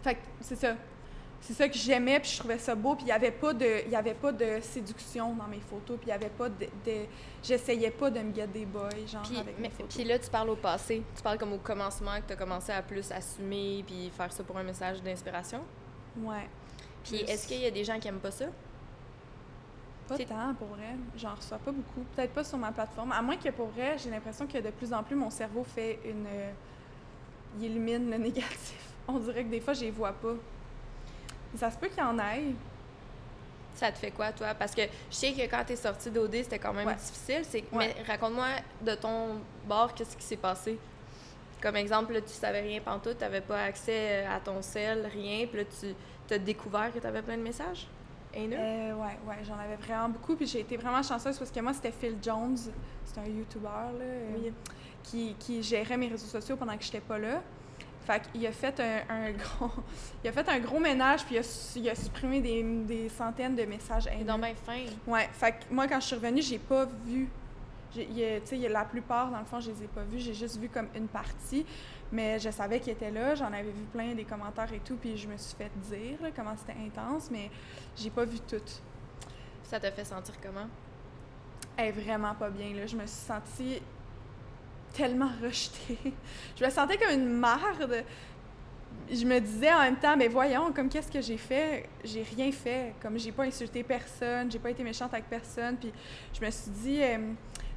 [0.02, 0.74] Fait que c'est ça.
[1.40, 3.88] C'est ça que j'aimais, puis je trouvais ça beau, puis il n'y avait, pas de,
[3.88, 6.66] y avait pas de séduction dans mes photos, puis il y avait pas de...
[7.42, 9.94] J'essayais pas de me get des boys, genre, puis, avec mes photos.
[9.94, 11.02] Puis là, tu parles au passé.
[11.14, 14.42] Tu parles comme au commencement, que tu as commencé à plus assumer, puis faire ça
[14.42, 15.60] pour un message d'inspiration.
[16.16, 16.48] Ouais.
[17.04, 18.46] Puis est-ce qu'il y a des gens qui aiment pas ça?
[20.08, 20.94] Pas tant, pour vrai.
[21.16, 22.00] J'en reçois pas beaucoup.
[22.16, 23.12] Peut-être pas sur ma plateforme.
[23.12, 26.00] À moins que pour vrai, j'ai l'impression que de plus en plus, mon cerveau fait
[26.04, 26.26] une.
[26.26, 26.50] Euh,
[27.58, 28.80] il élimine le négatif.
[29.06, 30.34] On dirait que des fois, je les vois pas.
[31.56, 32.54] Ça se peut qu'il y en ait.
[33.74, 34.54] Ça te fait quoi, toi?
[34.54, 36.94] Parce que je sais que quand t'es sortie d'OD, c'était quand même Ouais.
[36.96, 37.42] difficile.
[37.48, 37.64] C'est...
[37.72, 37.94] Ouais.
[37.96, 38.46] Mais raconte-moi
[38.82, 40.78] de ton bord, qu'est-ce qui s'est passé?
[41.62, 45.58] Comme exemple, là, tu savais rien pantoute, t'avais pas accès à ton sel, rien, puis
[45.58, 45.94] là, tu
[46.26, 47.86] t'as découvert que t'avais plein de messages?
[48.38, 48.56] Haineux?
[48.58, 50.34] Euh, ouais, ouais, j'en avais vraiment beaucoup.
[50.36, 52.56] Puis j'ai été vraiment chanceuse parce que moi, c'était Phil Jones,
[53.04, 53.64] c'est un YouTuber,
[53.98, 54.50] là, euh,
[55.02, 57.42] qui, qui gérait mes réseaux sociaux pendant que j'étais pas là.
[58.06, 59.70] Fait qu'il a fait un, un gros,
[60.24, 63.08] il a fait un gros ménage, puis il a, su- il a supprimé des, des
[63.10, 64.24] centaines de messages haineux.
[64.24, 64.78] donc bien fin.
[65.06, 67.28] Ouais, fait que moi, quand je suis revenue, j'ai pas vu.
[67.94, 68.08] j'ai-
[68.52, 70.20] il a la plupart, dans le fond, je les ai pas vus.
[70.20, 71.66] J'ai juste vu comme une partie.
[72.10, 73.34] Mais je savais qu'ils étaient là.
[73.34, 74.96] J'en avais vu plein des commentaires et tout.
[74.96, 77.30] Puis je me suis fait dire là, comment c'était intense.
[77.30, 77.50] Mais
[77.96, 78.56] j'ai pas vu tout.
[79.62, 80.68] Ça t'a fait sentir comment?
[81.76, 82.74] Elle est vraiment pas bien.
[82.74, 82.86] Là.
[82.86, 83.82] Je me suis sentie
[84.94, 85.98] tellement rejetée.
[86.58, 88.04] Je me sentais comme une marde.
[89.10, 91.88] Je me disais en même temps, mais voyons, comme qu'est-ce que j'ai fait?
[92.04, 92.94] J'ai rien fait.
[93.00, 95.76] Comme j'ai pas insulté personne, j'ai pas été méchante avec personne.
[95.76, 95.92] Puis
[96.38, 97.18] je me suis dit, euh,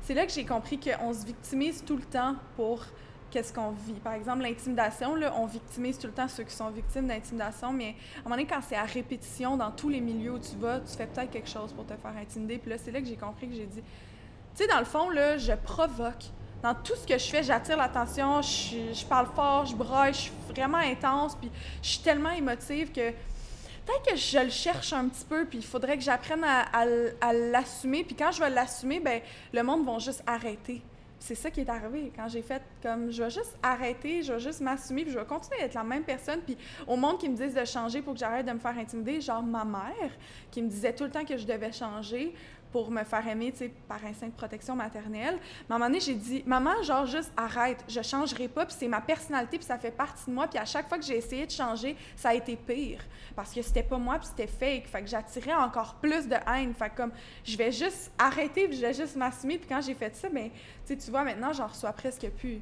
[0.02, 2.84] c'est là que j'ai compris qu'on se victimise tout le temps pour
[3.32, 3.94] qu'est-ce qu'on vit.
[3.94, 7.96] Par exemple, l'intimidation, là, on victimise tout le temps ceux qui sont victimes d'intimidation, mais
[8.17, 10.80] à un moment donné, quand c'est à répétition dans tous les milieux où tu vas,
[10.80, 12.58] tu fais peut-être quelque chose pour te faire intimider.
[12.58, 15.10] Puis là, c'est là que j'ai compris que j'ai dit, tu sais, dans le fond,
[15.10, 16.26] là, je provoque.
[16.62, 20.34] Dans tout ce que je fais, j'attire l'attention, je, parle fort, je braille, je suis
[20.50, 21.50] vraiment intense, puis
[21.82, 25.65] je suis tellement émotive que peut-être que je le cherche un petit peu, puis il
[25.65, 28.04] faudrait que j'apprenne à l'assumer.
[28.04, 29.22] Puis quand je vais l'assumer, ben
[29.54, 30.84] le monde va juste arrêter.
[31.23, 34.39] C'est ça qui est arrivé quand j'ai fait comme je vais juste arrêter, je vais
[34.39, 36.39] juste m'assumer, puis je vais continuer à être la même personne.
[36.41, 36.57] Puis
[36.88, 39.43] au monde qui me disent de changer pour que j'arrête de me faire intimider, genre
[39.43, 40.12] ma mère
[40.49, 42.34] qui me disait tout le temps que je devais changer
[42.71, 45.38] pour me faire aimer, tu par instinct de protection maternelle.
[45.67, 48.75] Mais à un moment donné, j'ai dit, maman, genre, juste arrête, je changerai pas, puis
[48.77, 50.47] c'est ma personnalité, puis ça fait partie de moi.
[50.47, 53.03] Puis à chaque fois que j'ai essayé de changer, ça a été pire.
[53.36, 54.88] Parce que c'était pas moi, puis c'était fake.
[54.88, 56.73] Fait que j'attirais encore plus de haine.
[56.73, 57.12] Fait comme,
[57.43, 59.57] je vais juste arrêter, puis je vais juste m'assumer.
[59.57, 60.49] Puis quand j'ai fait ça, ben,
[60.86, 62.62] tu tu vois, maintenant, j'en reçois presque plus.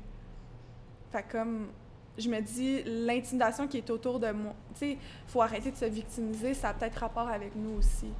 [1.12, 1.68] Fait que comme,
[2.18, 5.86] je me dis, l'intimidation qui est autour de moi, tu sais, faut arrêter de se
[5.86, 8.12] victimiser, ça a peut-être rapport avec nous aussi.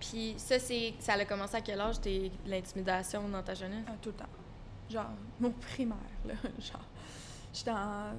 [0.00, 3.84] Puis ça, c'est ça a commencé à quel âge, tes- l'intimidation dans ta jeunesse?
[3.88, 4.28] Ah, tout le temps.
[4.90, 6.34] Genre, mon primaire, là.
[6.58, 6.84] Genre,
[7.52, 8.12] j'étais en...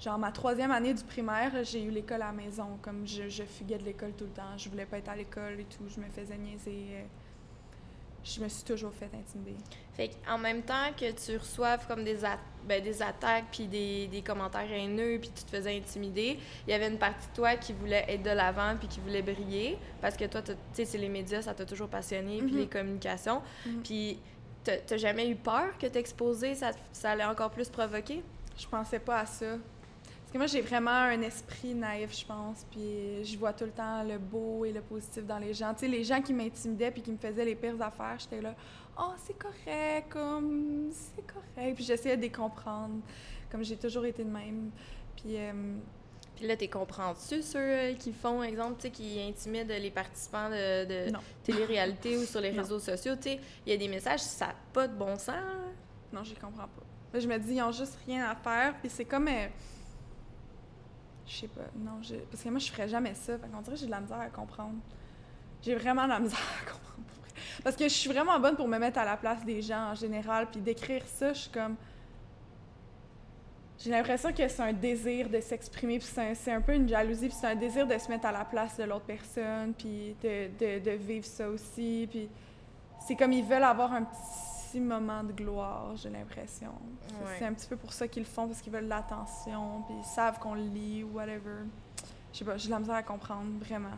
[0.00, 2.78] Genre, ma troisième année du primaire, j'ai eu l'école à la maison.
[2.82, 4.56] Comme je, je fuguais de l'école tout le temps.
[4.58, 5.84] Je voulais pas être à l'école et tout.
[5.88, 7.04] Je me faisais niaiser.
[8.24, 9.56] Je me suis toujours fait intimider.
[9.94, 14.06] Fait en même temps que tu reçoives comme des, at- ben, des attaques puis des,
[14.06, 17.56] des commentaires haineux puis tu te faisais intimider, il y avait une partie de toi
[17.56, 20.98] qui voulait être de l'avant puis qui voulait briller parce que toi, tu sais, c'est
[20.98, 22.58] les médias, ça t'a toujours passionné puis Mhm.
[22.58, 23.42] les communications.
[23.66, 23.82] Mhm.
[23.82, 24.18] Puis
[24.64, 28.22] t'as t'as jamais eu peur que t'exposer, ça, ça allait encore plus provoquer?
[28.56, 29.56] Je pensais pas à ça.
[30.32, 32.64] Que moi, j'ai vraiment un esprit naïf, je pense.
[32.70, 35.74] Puis je vois tout le temps le beau et le positif dans les gens.
[35.74, 38.54] Tu sais, les gens qui m'intimidaient puis qui me faisaient les pires affaires, j'étais là,
[38.98, 41.74] oh, c'est correct, comme, c'est correct.
[41.74, 43.00] Puis j'essayais de les comprendre,
[43.50, 44.70] comme j'ai toujours été de même.
[45.16, 45.52] Puis, euh,
[46.34, 51.12] Puis là, t'es comprends-tu ceux qui font, exemple, tu sais, qui intimident les participants de,
[51.42, 52.62] télé-réalité ou sur les Non.
[52.62, 55.36] réseaux sociaux, tu sais, il y a des messages, ça n'a pas de bon sens.
[56.10, 57.20] non, j'y comprends pas.
[57.20, 58.74] Je me dis, ils ont juste rien à faire.
[58.80, 59.28] Puis c'est comme.
[59.28, 59.46] euh,
[61.26, 61.62] je sais pas.
[61.76, 63.38] Non, parce que moi, je ferais jamais ça.
[63.38, 64.78] Fait qu'on dirait que j'ai de la misère à comprendre.
[65.62, 66.82] J'ai vraiment de la misère à comprendre.
[67.64, 69.94] Parce que je suis vraiment bonne pour me mettre à la place des gens en
[69.94, 70.48] général.
[70.50, 71.76] Puis d'écrire ça, je suis comme.
[73.78, 77.28] J'ai l'impression que c'est un désir de s'exprimer, puis c'est un, un peu une jalousie,
[77.28, 80.50] puis c'est un désir de se mettre à la place de l'autre personne, puis de,
[80.56, 82.06] de, de vivre ça aussi.
[82.08, 82.28] Puis
[83.00, 86.72] c'est comme ils veulent avoir un petit moment de gloire, j'ai l'impression.
[87.06, 87.36] C'est- Ouais.
[87.38, 90.04] C'est un petit peu pour ça qu'ils le font, parce qu'ils veulent l'attention, puis ils
[90.04, 91.64] savent qu'on le lit ou whatever.
[92.32, 93.96] Je sais pas, j'ai de la misère à comprendre, vraiment.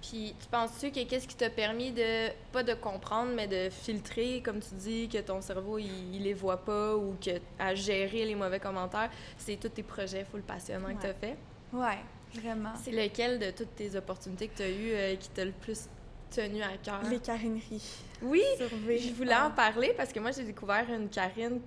[0.00, 4.40] Puis, tu penses-tu que qu'est-ce qui t'a permis de, pas de comprendre, mais de filtrer,
[4.44, 8.24] comme tu dis, que ton cerveau, il, il les voit pas ou que à gérer
[8.24, 11.36] les mauvais commentaires, c'est tous tes projets full passionnants que tu as fait?
[11.72, 11.98] Ouais,
[12.32, 12.72] vraiment.
[12.76, 15.88] C'est lequel de toutes tes opportunités que tu as eues euh, qui t'a le plus
[16.30, 17.00] tenu à cœur?
[17.10, 17.82] Les carineries.
[18.22, 21.60] Oui, je voulais en parler parce que moi, j'ai découvert une Karine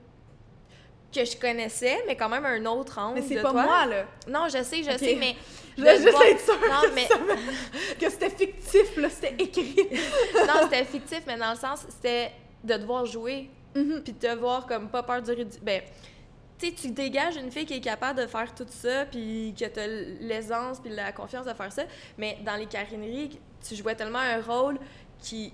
[1.13, 3.63] que je connaissais, mais quand même un autre angle Mais c'est de pas toi.
[3.63, 4.06] moi, là.
[4.28, 4.97] Non, je sais, je Ok.
[5.00, 5.36] sais, mais...
[5.76, 7.08] Je voulais juste voir- être sûre Non, mais...
[8.00, 9.76] que c'était fictif, là, c'était écrit.
[10.36, 12.32] non, c'était fictif, mais dans le sens, c'était
[12.63, 14.02] de devoir jouer, Mhm.
[14.04, 15.63] puis de te voir comme pas peur du ridicule.
[15.63, 15.82] Ben,
[16.69, 20.80] tu dégages une fille qui est capable de faire tout ça, puis que t'as l'aisance,
[20.80, 21.84] puis la confiance de faire ça,
[22.17, 24.78] mais dans les carineries, tu jouais tellement un rôle
[25.19, 25.54] qui,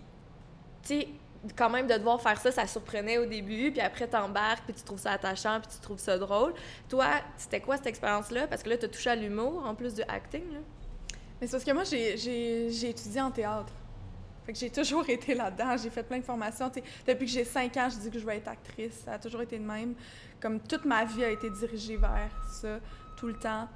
[0.83, 1.07] tu sais,
[1.55, 4.83] quand même de devoir faire ça, ça surprenait au début, puis après t'embarques, puis tu
[4.83, 6.53] trouves ça attachant, puis tu trouves ça drôle.
[6.89, 7.05] Toi,
[7.37, 8.47] c'était quoi cette expérience-là?
[8.47, 10.43] Parce que là, t'as touché à l'humour, en plus du acting.
[11.39, 13.71] Mais c'est parce que moi, j'ai étudié en théâtre.
[14.47, 15.75] Fait que j'ai toujours été là-dedans.
[15.77, 16.71] J'ai fait plein de formations.
[17.05, 19.01] Depuis que j'ai 5 ans, je dis que je vais être actrice.
[19.03, 19.93] Ça a toujours été de même.
[20.39, 22.79] Comme toute ma vie a été dirigée vers ça,
[23.17, 23.67] tout le temps.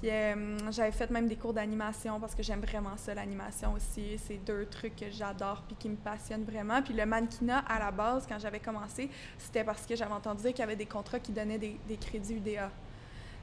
[0.00, 4.18] Puis euh, j'avais fait même des cours d'animation parce que j'aime vraiment ça, l'animation aussi.
[4.18, 6.82] C'est deux trucs que j'adore puis qui me passionnent vraiment.
[6.82, 10.50] Puis le mannequinat, à la base, quand j'avais commencé, c'était parce que j'avais entendu dire
[10.50, 12.70] qu'il y avait des contrats qui donnaient des, crédits UDA.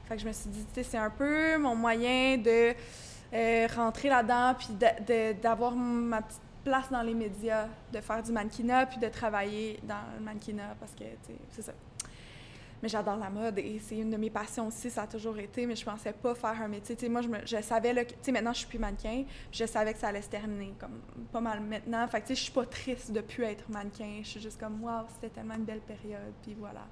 [0.08, 2.74] Fait que je me suis dit, c'est un peu mon moyen de
[3.34, 4.68] euh, rentrer là-dedans puis
[5.42, 10.02] d'avoir ma petite place dans les médias, de faire du mannequinat puis de travailler dans
[10.18, 11.04] le mannequinat parce que,
[11.50, 11.72] c'est ça.
[12.82, 15.64] Mais j'adore la mode et c'est une de mes passions aussi, ça a toujours été,
[15.64, 16.94] mais je pensais pas faire un métier.
[16.94, 19.64] Tu sais, moi, je, me- je savais, tu sais, maintenant, je suis plus mannequin, je
[19.64, 21.00] savais que ça allait se terminer, comme
[21.32, 22.06] pas mal maintenant.
[22.08, 24.18] Fait que, tu sais, je suis pas triste de plus être mannequin.
[24.22, 26.84] Je suis juste comme, waouh, c'était tellement une belle période, puis voilà,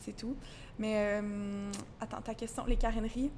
[0.00, 0.36] c'est tout.
[0.78, 3.30] Mais, euh, attends, ta question, les caréneries,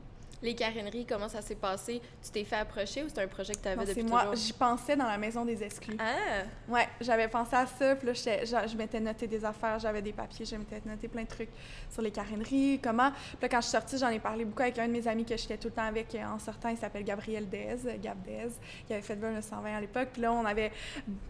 [0.42, 2.00] Les caréneries, comment ça s'est passé?
[2.22, 4.34] Tu t'es fait approcher ou c'était un projet que tu avais non, depuis c'est moi,
[4.34, 5.96] j'y pensais dans la maison des exclus.
[5.98, 6.44] Ah!
[6.68, 10.44] Ouais, j'avais pensé à ça, puis là, je m'étais noté des affaires, j'avais des papiers,
[10.44, 11.50] je m'étais noté plein de trucs
[11.90, 13.10] sur les caréneries, comment.
[13.10, 15.24] Puis là, quand je suis sortie, j'en ai parlé beaucoup avec un de mes amis
[15.24, 18.22] que j'étais tout le temps avec euh, en sortant, il s'appelle Gabriel Dez, euh, Gab
[18.22, 18.48] Dez,
[18.86, 20.08] qui avait fait Burn 120 à l'époque.
[20.12, 20.72] Puis là, on avait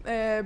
[0.07, 0.43] euh,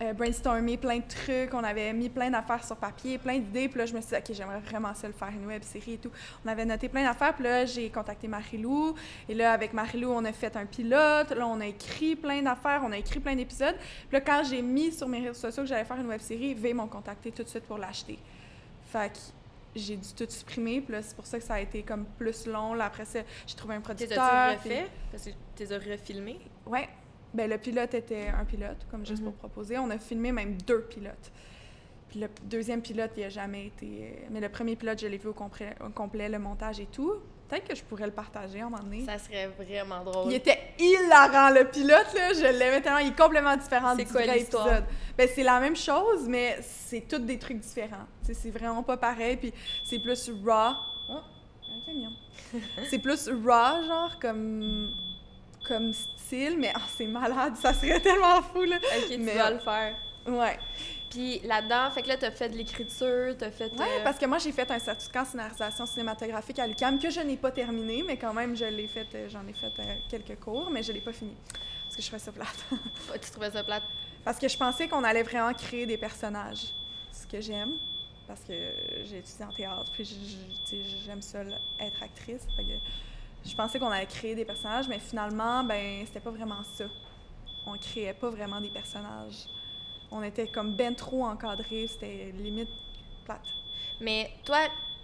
[0.00, 3.78] euh, brainstormé plein de trucs, on avait mis plein d'affaires sur papier, plein d'idées, puis
[3.78, 5.98] là, je me suis dit, OK, j'aimerais vraiment ça le faire, une web série et
[5.98, 6.10] tout.
[6.44, 8.94] On avait noté plein d'affaires, puis là, j'ai contacté Marie-Lou,
[9.28, 12.82] et là, avec Marie-Lou, on a fait un pilote, là, on a écrit plein d'affaires,
[12.84, 13.76] on a écrit plein d'épisodes.
[13.76, 16.54] Puis là, quand j'ai mis sur mes réseaux sociaux que j'allais faire une web série,
[16.54, 18.18] V m'ont contacté tout de suite pour l'acheter.
[18.90, 19.18] Fait que
[19.76, 22.46] j'ai dû tout supprimer, puis là, c'est pour ça que ça a été comme plus
[22.46, 22.74] long.
[22.74, 24.56] Là, après ça, j'ai trouvé un T'es producteur.
[24.62, 24.86] puis- refait?
[25.10, 26.40] Parce que t'es as refilmé?
[26.66, 26.88] Ouais.
[27.34, 29.30] Ben, le pilote était un pilote, comme juste Mhm.
[29.32, 29.78] pour proposer.
[29.78, 31.30] On a filmé même deux pilotes.
[32.10, 34.26] Puis le deuxième pilote, il a jamais été.
[34.30, 37.14] Mais le premier pilote, je l'ai vu au complet, au complet, le montage et tout.
[37.48, 39.04] Peut-être que je pourrais le partager à un moment donné.
[39.04, 40.30] Ça serait vraiment drôle.
[40.30, 42.32] Il était hilarant, le pilote, là.
[42.34, 42.98] Je l'aimais tellement.
[42.98, 44.84] Il est complètement différent C'est du quoi vrai épisode.
[45.16, 48.06] Ben, c'est la même chose, mais c'est tous des trucs différents.
[48.22, 49.36] C'est vraiment pas pareil.
[49.38, 49.52] Puis
[49.84, 50.74] c'est plus raw.
[51.10, 52.10] Oh, un camion.
[52.90, 54.94] c'est plus raw, genre, comme,
[55.62, 57.54] comme style, mais ah, c'est malade.
[57.56, 58.76] Ça serait tellement fou, là.
[58.76, 59.94] Ok, tu Mais- vas le faire.
[60.26, 60.58] Ouais.
[61.10, 63.70] Puis là-dedans, fait que là, t'as fait de l'écriture, t'as fait...
[63.72, 67.10] Ouais, euh, parce que moi, j'ai fait un certificat en scénarisation cinématographique à l'UQAM que
[67.10, 69.94] je n'ai pas terminé, mais quand même, je l'ai fait, euh, j'en ai fait euh,
[70.08, 71.34] quelques cours, mais je l'ai pas fini.
[71.84, 72.64] Parce que je fais ça plate.
[73.20, 73.82] Tu trouvais ça plate?
[74.24, 76.68] Parce que je pensais qu'on allait vraiment créer des personnages.
[77.12, 77.72] Ce que j'aime,
[78.26, 78.54] parce que
[79.04, 80.04] j'ai étudié en théâtre, puis
[80.66, 81.40] tu j'aime ça,
[81.78, 82.46] être actrice.
[82.56, 82.70] Fait que
[83.44, 86.84] je pensais qu'on allait créer des personnages, mais finalement, ben, c'était pas vraiment ça.
[87.66, 89.46] On créait pas vraiment des personnages.
[90.10, 92.68] On était comme ben trop encadrés, c'était limite
[93.24, 93.40] plate.
[94.00, 94.58] Mais toi,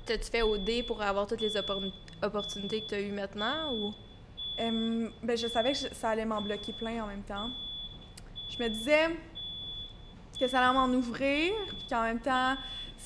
[0.06, 3.94] t'as-tu fait OD pour avoir toutes les oppor- opportunités que t'as eues maintenant ou...
[4.60, 7.50] Euh, ben, je savais que je- ça allait m'en bloquer plein en même temps.
[8.50, 9.08] Je me disais
[10.38, 12.56] que ça allait m'en ouvrir, puis qu'en même temps,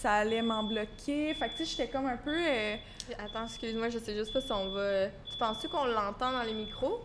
[0.03, 1.33] ça allait m'en bloquer.
[1.35, 2.35] Fait que, tu sais, j'étais comme un peu...
[2.37, 2.77] euh,
[3.19, 5.07] Attends, excuse-moi, je sais juste pas si on va...
[5.09, 7.03] Tu penses-tu qu'on l'entend dans les micros?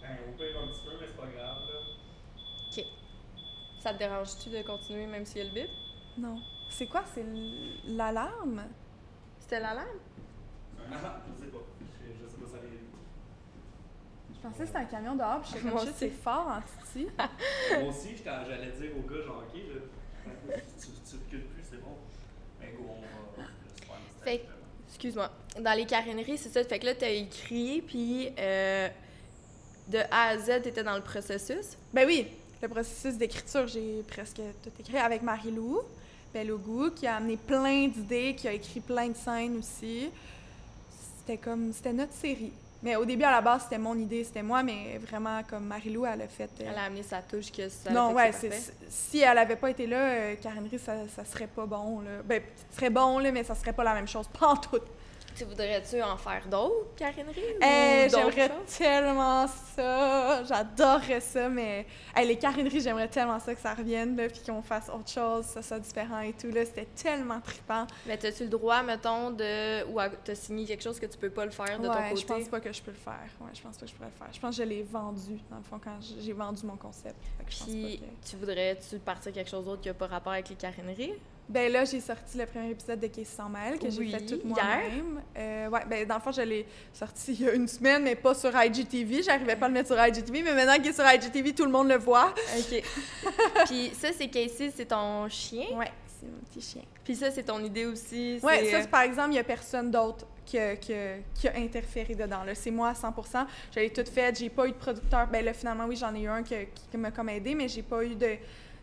[0.00, 1.80] Ben, au pire un petit peu, mais c'est pas grave, là.
[2.70, 2.84] OK.
[3.82, 5.70] Ça te dérange-tu de continuer même s'il y a le bip?
[6.16, 6.40] Non.
[6.70, 7.04] C'est quoi?
[7.14, 7.24] C'est
[7.86, 8.64] l'alarme?
[9.38, 9.98] C'était l'alarme?
[10.90, 11.58] Ah, je sais pas.
[11.80, 12.80] Je, je sais pas ça arrive.
[14.34, 15.98] Je pensais que c'était un camion dehors, puis j'étais comme, Moi shit, aussi.
[15.98, 17.08] c'est fort en titi.
[17.78, 21.96] Moi aussi, j'allais dire au gars, genre, ok, là, tu, tu recules plus, c'est bon.
[24.24, 24.46] Fait stage,
[24.88, 25.30] Excuse-moi.
[25.60, 26.64] Dans les caréneries, c'est ça.
[26.64, 28.88] Fait que là, t'as écrit, puis euh,
[29.88, 31.76] de A à Z, t'étais dans le processus.
[31.92, 32.26] Ben oui,
[32.62, 35.80] le processus d'écriture, j'ai presque tout écrit avec Marie-Lou,
[36.32, 40.08] Belle au goût, qui a amené plein d'idées, qui a écrit plein de scènes aussi.
[41.18, 42.52] C'était comme, c'était notre série.
[42.82, 46.04] Mais au début, à la base, c'était mon idée, c'était moi, mais vraiment, comme Marie-Lou,
[46.06, 46.50] elle a fait...
[46.60, 48.50] euh, Elle a amené sa touche que ça non, ouais, c'est
[48.88, 52.22] si elle avait pas été là, euh, Karen ça, ça serait pas bon, là.
[52.24, 54.80] Ben, ça serait bon, là, mais ça serait pas la même chose, pas en tout.
[55.36, 56.86] Tu voudrais-tu en faire d'autres
[57.60, 60.44] ou Eh, j'aimerais tellement ça.
[60.44, 64.62] J'adorerais ça, mais hey, les carineries, j'aimerais tellement ça que ça revienne, là, puis qu'on
[64.62, 66.48] fasse autre chose, ça soit différent et tout.
[66.48, 67.86] Là, c'était tellement trippant.
[68.06, 69.84] Mais t'as-tu le droit, mettons, de.
[69.90, 72.20] ou t'as signé quelque chose que tu peux pas le faire de ton côté?
[72.20, 73.28] je pense pas que je peux le faire.
[73.40, 74.32] Ouais, je pense pas que je pourrais le faire.
[74.32, 77.16] Je pense que je l'ai vendu, dans le fond, quand j'ai vendu mon concept.
[77.46, 81.14] Puis, que- tu voudrais-tu partir quelque chose d'autre qui a pas rapport avec les caréneries?
[81.48, 84.26] Ben là, j'ai sorti le premier épisode de Casey sans mêle que Oui, j'ai fait
[84.26, 85.22] toute moi-même.
[85.36, 88.16] Euh, ouais, ben dans le fond, je l'ai sorti il y a une semaine, mais
[88.16, 89.22] pas sur IGTV.
[89.22, 91.70] J'arrivais pas à le mettre sur IGTV, mais maintenant qu'il est sur IGTV, tout le
[91.70, 92.34] monde le voit.
[92.58, 92.82] OK.
[93.66, 95.66] Puis ça, c'est Casey, c'est ton chien?
[95.76, 96.82] Ouais, c'est mon petit chien.
[97.04, 98.40] Puis ça, c'est ton idée aussi.
[98.42, 101.46] Ouais, ça, euh, par exemple, il n'y a personne d'autre qui, a- qui a- qui
[101.46, 102.40] a interféré dedans.
[102.54, 103.14] C'est moi à 100
[103.72, 104.36] J'avais tout fait.
[104.36, 105.28] J'ai pas eu de producteur.
[105.28, 106.54] Ben là, finalement, oui, j'en ai eu un qui,
[106.90, 108.36] qui m'a comme aidé, mais j'ai pas eu de.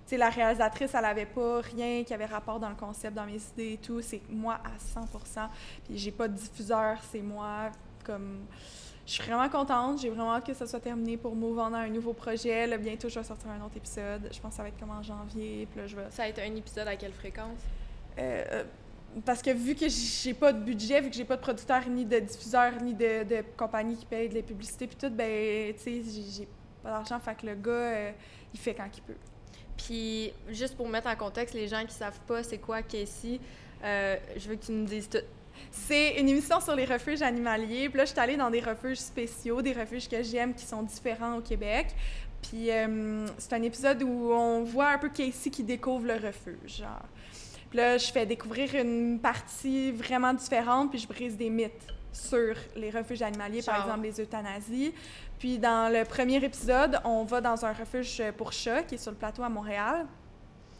[0.05, 3.39] Sais, la réalisatrice, elle avait pas rien qui avait rapport dans le concept, dans mes
[3.53, 4.01] idées et tout.
[4.01, 5.47] C'est moi à 100%
[5.85, 7.71] Puis j'ai pas de diffuseur, c'est moi.
[8.03, 8.41] Comme.
[9.05, 9.99] Je suis vraiment contente.
[10.01, 12.67] J'ai vraiment hâte que ça soit terminé pour move on à un nouveau projet.
[12.67, 14.29] Là, bientôt, je vais sortir un autre épisode.
[14.31, 15.67] Je pense que ça va être comme en janvier.
[15.71, 17.59] Puis là, je vais Ça va être un épisode à quelle fréquence?
[18.19, 18.63] euh, euh,
[19.25, 22.03] parce que vu que j'ai pas de budget, vu que j'ai pas de producteur, ni
[22.05, 25.79] de diffuseur, ni de, de compagnie qui paye de les publicités puis tout, ben, tu
[25.83, 26.47] sais, j'ai- j'ai
[26.81, 28.11] pas d'argent, fait que le gars, euh,
[28.53, 29.15] il fait quand il peut.
[29.85, 33.39] Puis, juste pour mettre en contexte, les gens qui savent pas c'est quoi Casey,
[33.83, 35.17] euh, je veux que tu nous dises tout.
[35.71, 37.89] C'est une émission sur les refuges animaliers.
[37.89, 40.83] Puis là, je suis allée dans des refuges spéciaux, des refuges que j'aime qui sont
[40.83, 41.87] différents au Québec.
[42.41, 46.77] Puis euh, c'est un épisode où on voit un peu Casey qui découvre le refuge.
[46.79, 47.05] Genre.
[47.69, 52.55] Puis là, je fais découvrir une partie vraiment différente, puis je brise des mythes sur
[52.75, 54.93] les refuges animaliers, par exemple les euthanasies.
[55.43, 59.11] Puis dans le premier épisode, on va dans un refuge pour chats qui est sur
[59.11, 60.05] le plateau à Montréal.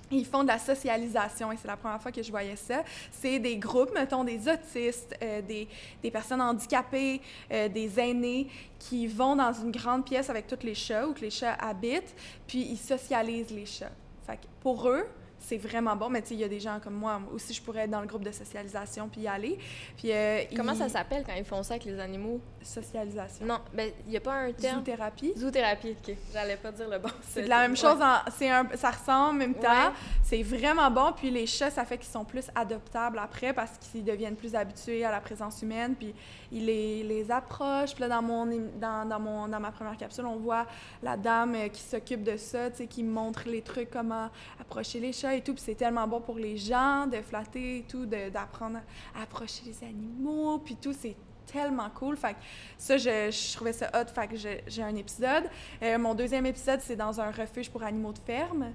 [0.09, 2.81] Ils font de la socialisation et c'est la première fois que je voyais ça.
[3.11, 7.19] C'est des groupes, mettons des autistes, euh, des, personnes handicapées,
[7.51, 8.47] euh, des aînés
[8.79, 12.15] qui vont dans une grande pièce avec tous les chats où que les chats habitent,
[12.47, 13.91] puis ils socialisent les chats.
[14.25, 15.05] Fait que pour eux,
[15.43, 16.09] c'est vraiment bon.
[16.09, 18.01] Mais tu sais, il y a des gens comme moi aussi, je pourrais être dans
[18.01, 19.59] le groupe de socialisation puis y aller.
[19.97, 22.39] Puis euh, Comment ça s'appelle quand ils font ça avec les animaux?
[22.61, 23.45] Socialisation.
[23.45, 24.79] Non, ben, il n'y a pas un terme?
[24.79, 25.33] Zoothérapie.
[25.37, 26.15] Zoothérapie, ok.
[26.31, 27.09] J'allais pas dire le bon.
[27.21, 27.97] C'est de la même chose,
[28.37, 29.69] c'est un, ça ressemble en même temps.
[29.69, 29.93] Ouais.
[30.23, 31.11] C'est vraiment bon.
[31.15, 35.03] Puis les chats, ça fait qu'ils sont plus adoptables après parce qu'ils deviennent plus habitués
[35.03, 35.95] à la présence humaine.
[35.95, 36.13] Puis
[36.51, 37.93] ils les, les approchent.
[37.93, 40.65] Puis là, dans, mon, dans, dans, mon, dans ma première capsule, on voit
[41.01, 44.29] la dame euh, qui s'occupe de ça, tu sais, qui montre les trucs, comment
[44.59, 45.53] approcher les chats et tout.
[45.53, 48.79] Puis c'est tellement bon pour les gens de flatter et tout, d'apprendre
[49.15, 50.59] à approcher les animaux.
[50.59, 51.15] Puis tout, c'est
[51.45, 52.17] tellement cool.
[52.17, 52.39] Fait que
[52.77, 54.07] ça, je, trouvais ça hot.
[54.13, 54.35] Fait que
[54.67, 55.43] j'ai un épisode.
[55.81, 58.71] Euh, mon deuxième épisode, c'est dans un refuge pour animaux de ferme.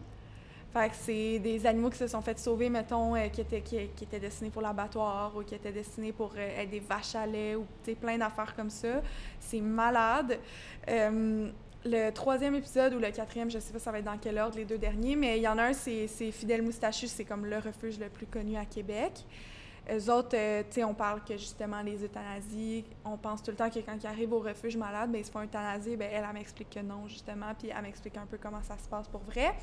[0.73, 3.79] Fait que c'est des animaux qui se sont fait sauver, mettons, euh, qui, étaient, qui,
[3.79, 7.57] étaient destinés pour l'abattoir ou qui étaient destinés pour euh, être des vaches à lait
[7.57, 7.65] ou
[7.99, 9.01] plein d'affaires comme ça.
[9.41, 10.39] C'est malade.
[11.91, 14.57] Le troisième épisode ou le quatrième, je sais pas ça va être dans quel ordre,
[14.57, 17.57] les deux derniers, mais il y en a un, c'est Fidèle Moustachu, c'est comme le
[17.59, 19.13] refuge le plus connu à Québec.
[19.91, 23.57] Eux autres, euh, tu sais, on parle que justement les euthanasies, on pense tout le
[23.57, 25.97] temps que quand ils arrivent au refuge malade, ben, ils se font euthanasier.
[25.97, 28.87] Ben, elle, elle m'explique que non, justement, puis elle m'explique un peu comment ça se
[28.87, 29.55] passe pour vrai.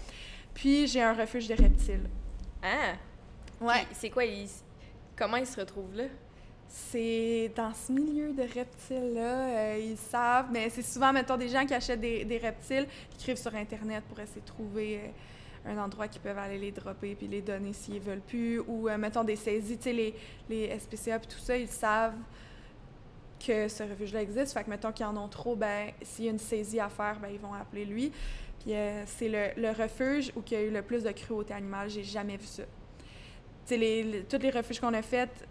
[0.56, 2.10] Puis j'ai un refuge de reptiles.
[2.64, 2.94] Ah!
[3.62, 3.86] Ouais.
[3.94, 4.26] C'est quoi?
[4.26, 4.50] ils-
[5.16, 6.06] Comment ils se retrouvent là?
[6.68, 11.66] C'est dans ce milieu de reptiles-là, euh, ils savent, mais c'est souvent, mettons, des gens
[11.66, 15.00] qui achètent des, reptiles, qui écrivent sur Internet pour essayer de trouver
[15.66, 18.90] euh, un endroit qu'ils peuvent aller les dropper puis les donner s'ils veulent plus, ou,
[18.90, 20.16] euh, mettons, des saisies, tu sais, les,
[20.50, 22.18] les SPCA puis tout ça, ils savent
[23.46, 24.54] que ce refuge-là existe.
[24.54, 27.20] Fait que, mettons qu'ils en ont trop, ben, s'il y a une saisie à faire,
[27.22, 28.12] ben, ils vont appeler lui.
[28.60, 28.74] Puis
[29.06, 31.90] c'est le, refuge où il y a eu le plus de cruauté animale.
[31.90, 32.64] J'ai jamais vu ça.
[33.68, 35.46] Tu sais, tous les refuges qu'on a faits,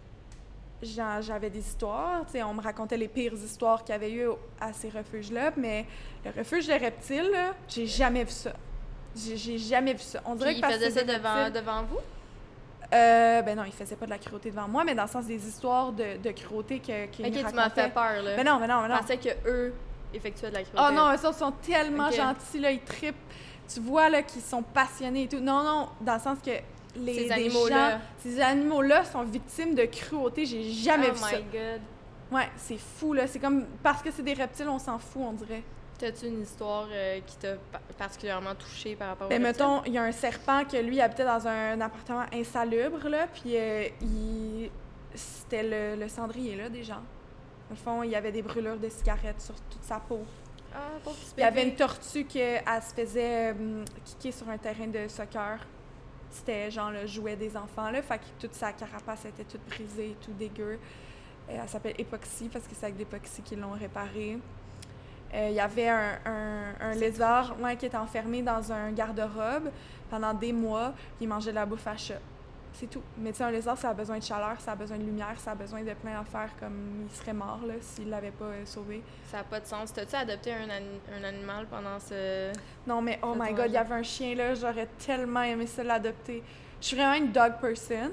[0.81, 2.25] j'avais des histoires.
[2.25, 4.27] tu sais, on me racontait les pires histoires qu'il y avait eu
[4.59, 5.51] à ces refuges-là.
[5.57, 5.85] Mais
[6.23, 7.31] le refuge de reptiles,
[7.67, 8.53] j'ai jamais vu ça.
[9.15, 10.21] J'ai jamais vu ça.
[10.25, 11.99] On dirait Puis que ils faisaient c'est ça des devant, devant vous?
[12.93, 15.25] Euh, ben non, il faisait pas de la cruauté devant moi, mais dans le sens
[15.25, 18.31] des histoires de, de cruauté que, qu'il Ok, tu m'as fait peur là.
[18.37, 18.99] Mais non, mais non, mais Je non.
[18.99, 19.73] pensais que eux
[20.13, 20.83] effectuaient de la cruauté.
[20.87, 22.15] Oh non, autres sont tellement Ok.
[22.15, 23.15] gentils, là, ils trippent.
[23.67, 25.39] Tu vois, là, qu'ils sont passionnés et tout.
[25.39, 26.51] Non, non, dans le sens que
[26.95, 27.99] les Ces animaux-là.
[28.19, 30.45] ces animaux-là sont victimes de cruauté.
[30.45, 31.37] J'ai jamais oh vu my ça.
[31.51, 31.81] god.
[32.31, 33.27] Ouais, c'est fou, là.
[33.27, 33.65] C'est comme...
[33.83, 35.63] Parce que c'est des reptiles, on s'en fout, on dirait.
[35.97, 39.97] T'as-tu une histoire euh, qui t'a pa- particulièrement touchée par rapport Ben, mettons, il y
[39.97, 44.69] a un serpent que lui habitait dans un appartement insalubre, là, puis euh, il...
[45.13, 47.01] c'était le, le cendrier, là, des gens.
[47.71, 50.19] Au fond, il y avait des brûlures de cigarettes sur toute sa peau.
[50.73, 50.79] Ah,
[51.37, 55.07] Il y avait une tortue qui elle se faisait euh, kicker sur un terrain de
[55.07, 55.59] soccer.
[56.35, 58.01] C'était genre le jouet des enfants, là.
[58.01, 60.77] Fait que toute sa carapace était toute brisée, tout dégueu.
[61.49, 64.37] Euh, elle s'appelle Époxy parce que c'est avec l'époxy qu'ils l'ont réparée.
[65.33, 69.71] Euh, Il y avait un, un- un lézard ouais, qui était enfermé dans un garde-robe
[70.09, 72.19] pendant des mois, il mangeait de la bouffe à chat.
[72.77, 73.01] C'est tout.
[73.17, 75.35] Mais tu sais, un lézard, ça a besoin de chaleur, ça a besoin de lumière,
[75.37, 78.65] ça a besoin de plein d'affaires comme il serait mort là, s'il l'avait pas euh,
[78.65, 79.01] sauvé.
[79.31, 79.93] Ça n'a pas de sens.
[79.93, 80.67] T'as-tu adopté un,
[81.17, 82.51] un animal pendant ce.
[82.85, 85.83] Non, mais oh my god, il y avait un chien là, j'aurais tellement aimé ça
[85.83, 86.43] l'adopter.
[86.81, 88.11] Je suis vraiment une dog person.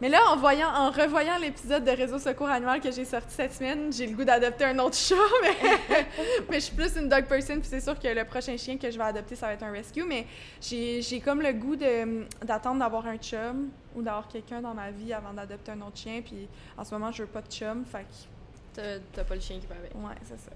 [0.00, 3.54] Mais là, en, voyant, en revoyant l'épisode de Réseau Secours Animal que j'ai sorti cette
[3.54, 6.06] semaine, j'ai le goût d'adopter un autre chat, mais,
[6.50, 8.90] mais je suis plus une dog person, puis c'est sûr que le prochain chien que
[8.90, 10.26] je vais adopter, ça va être un rescue, mais
[10.60, 15.32] j'ai comme le goût d'attendre d'avoir un chum ou d'avoir quelqu'un dans ma vie avant
[15.32, 18.98] d'adopter un autre chien, puis en ce moment, je veux pas de chum, fait que,
[19.12, 19.94] T'as pas le chien qui va avec.
[19.94, 20.50] ouais, c'est ça.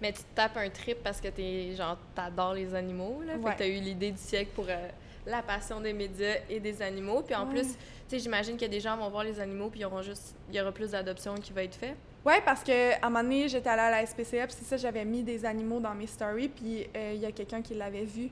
[0.00, 3.32] Mais tu te tapes un trip parce que t'es genre t'adores les animaux là.
[3.32, 3.52] Fait Ouais.
[3.54, 4.88] que t'as eu l'idée du siècle pour euh,
[5.26, 7.22] la passion des médias et des animaux.
[7.22, 7.50] Puis en Ouais.
[7.54, 7.74] plus,
[8.16, 10.90] sais, j'imagine que des gens vont voir les animaux puis juste il y aura plus
[10.90, 11.96] d'adoption qui va être fait.
[12.24, 14.76] Ouais, parce que à un moment donné, j'étais allée à la SPCA, puis c'est ça,
[14.78, 18.04] j'avais mis des animaux dans mes stories, puis euh, il y a quelqu'un qui l'avait
[18.04, 18.30] vu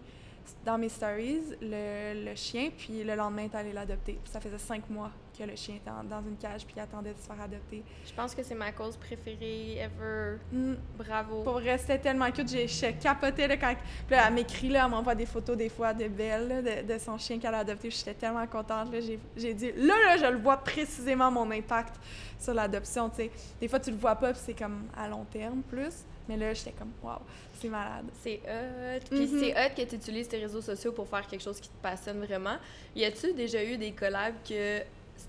[0.64, 4.18] dans mes stories, le, le chien, puis le lendemain, est allé l'adopter.
[4.24, 7.18] Ça faisait cinq mois que le chien était en- dans une cage, puis attendait de
[7.18, 7.82] se faire adopter.
[8.06, 10.36] Je pense que c'est ma cause préférée ever.
[10.52, 10.74] Mm.
[10.98, 11.42] Bravo.
[11.42, 12.48] Pour c'était tellement cute.
[12.48, 13.74] J'ai je capotais là, quand.
[14.06, 16.92] Puis là, elle m'écrit, là, elle m'envoie des photos des fois de Belle, là, de,
[16.92, 17.90] de son chien qu'elle a adopté.
[17.90, 18.92] J'étais tellement contente.
[18.92, 18.98] là.
[19.36, 21.96] J'ai dit, là, là, je le vois précisément mon impact
[22.38, 23.08] sur l'adoption.
[23.08, 23.30] tu sais.
[23.60, 26.04] Des fois, tu le vois pas, c'est comme à long terme plus.
[26.28, 27.18] Mais là, j'étais comme, waouh,
[27.60, 28.04] c'est malade.
[28.22, 29.04] C'est hot.
[29.10, 29.40] Puis Mhm.
[29.40, 32.24] c'est hot que tu utilises tes réseaux sociaux pour faire quelque chose qui te passionne
[32.24, 32.56] vraiment.
[32.94, 34.82] Y a-tu déjà eu des collabs que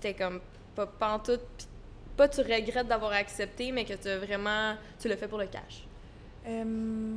[0.04, 0.40] c'était comme
[0.74, 1.66] pas pantoute, pis
[2.16, 4.74] pas tu regrettes d'avoir accepté, mais que tu vraiment.
[5.00, 5.84] Tu l'as fait pour le cash?
[6.46, 7.16] Euh,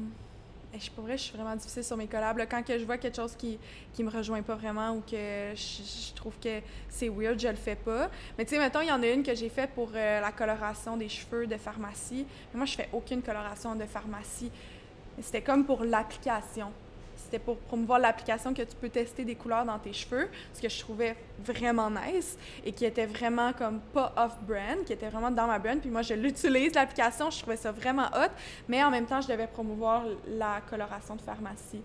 [0.74, 2.40] eh, je, pour vrai, je suis vraiment difficile sur mes collabs.
[2.50, 3.60] Quand que je vois quelque chose qui,
[3.94, 7.76] qui me rejoint pas vraiment ou que je, trouve que c'est weird, je le fais
[7.76, 8.10] pas.
[8.38, 10.32] Mais tu sais, mettons, il y en a une que j'ai fait pour euh, la
[10.32, 12.26] coloration des cheveux de pharmacie.
[12.54, 14.52] Mais moi, je fais aucune coloration de pharmacie.
[15.22, 16.72] C'était comme pour l'application.
[17.28, 20.70] C'était pour promouvoir l'application que tu peux tester des couleurs dans tes cheveux, ce que
[20.70, 21.14] je trouvais
[21.44, 25.78] vraiment nice et qui était vraiment comme pas off-brand, qui était vraiment dans ma brand.
[25.78, 28.32] Puis moi, je l'utilise, l'application, je trouvais ça vraiment hot,
[28.70, 31.82] mais en même temps, je devais promouvoir la coloration de pharmacie.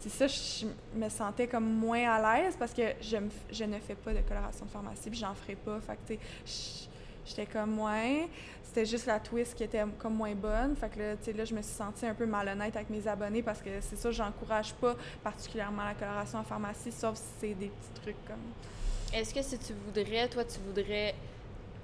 [0.00, 3.16] C'est ça, je me sentais comme moins à l'aise parce que je,
[3.50, 5.80] je ne fais pas de coloration de pharmacie, puis j'en ferai pas.
[5.80, 6.88] Fait que, tu sais,
[7.24, 8.26] j'étais comme moins.
[8.74, 10.74] C'était juste la twist qui était comme moins bonne.
[10.74, 13.06] Fait que là, tu sais, là, je me suis sentie un peu malhonnête avec mes
[13.06, 17.54] abonnés parce que c'est ça, j'encourage pas particulièrement la coloration en pharmacie, sauf si c'est
[17.54, 19.14] des petits trucs comme.
[19.16, 21.14] Est-ce que si tu voudrais, toi, tu voudrais.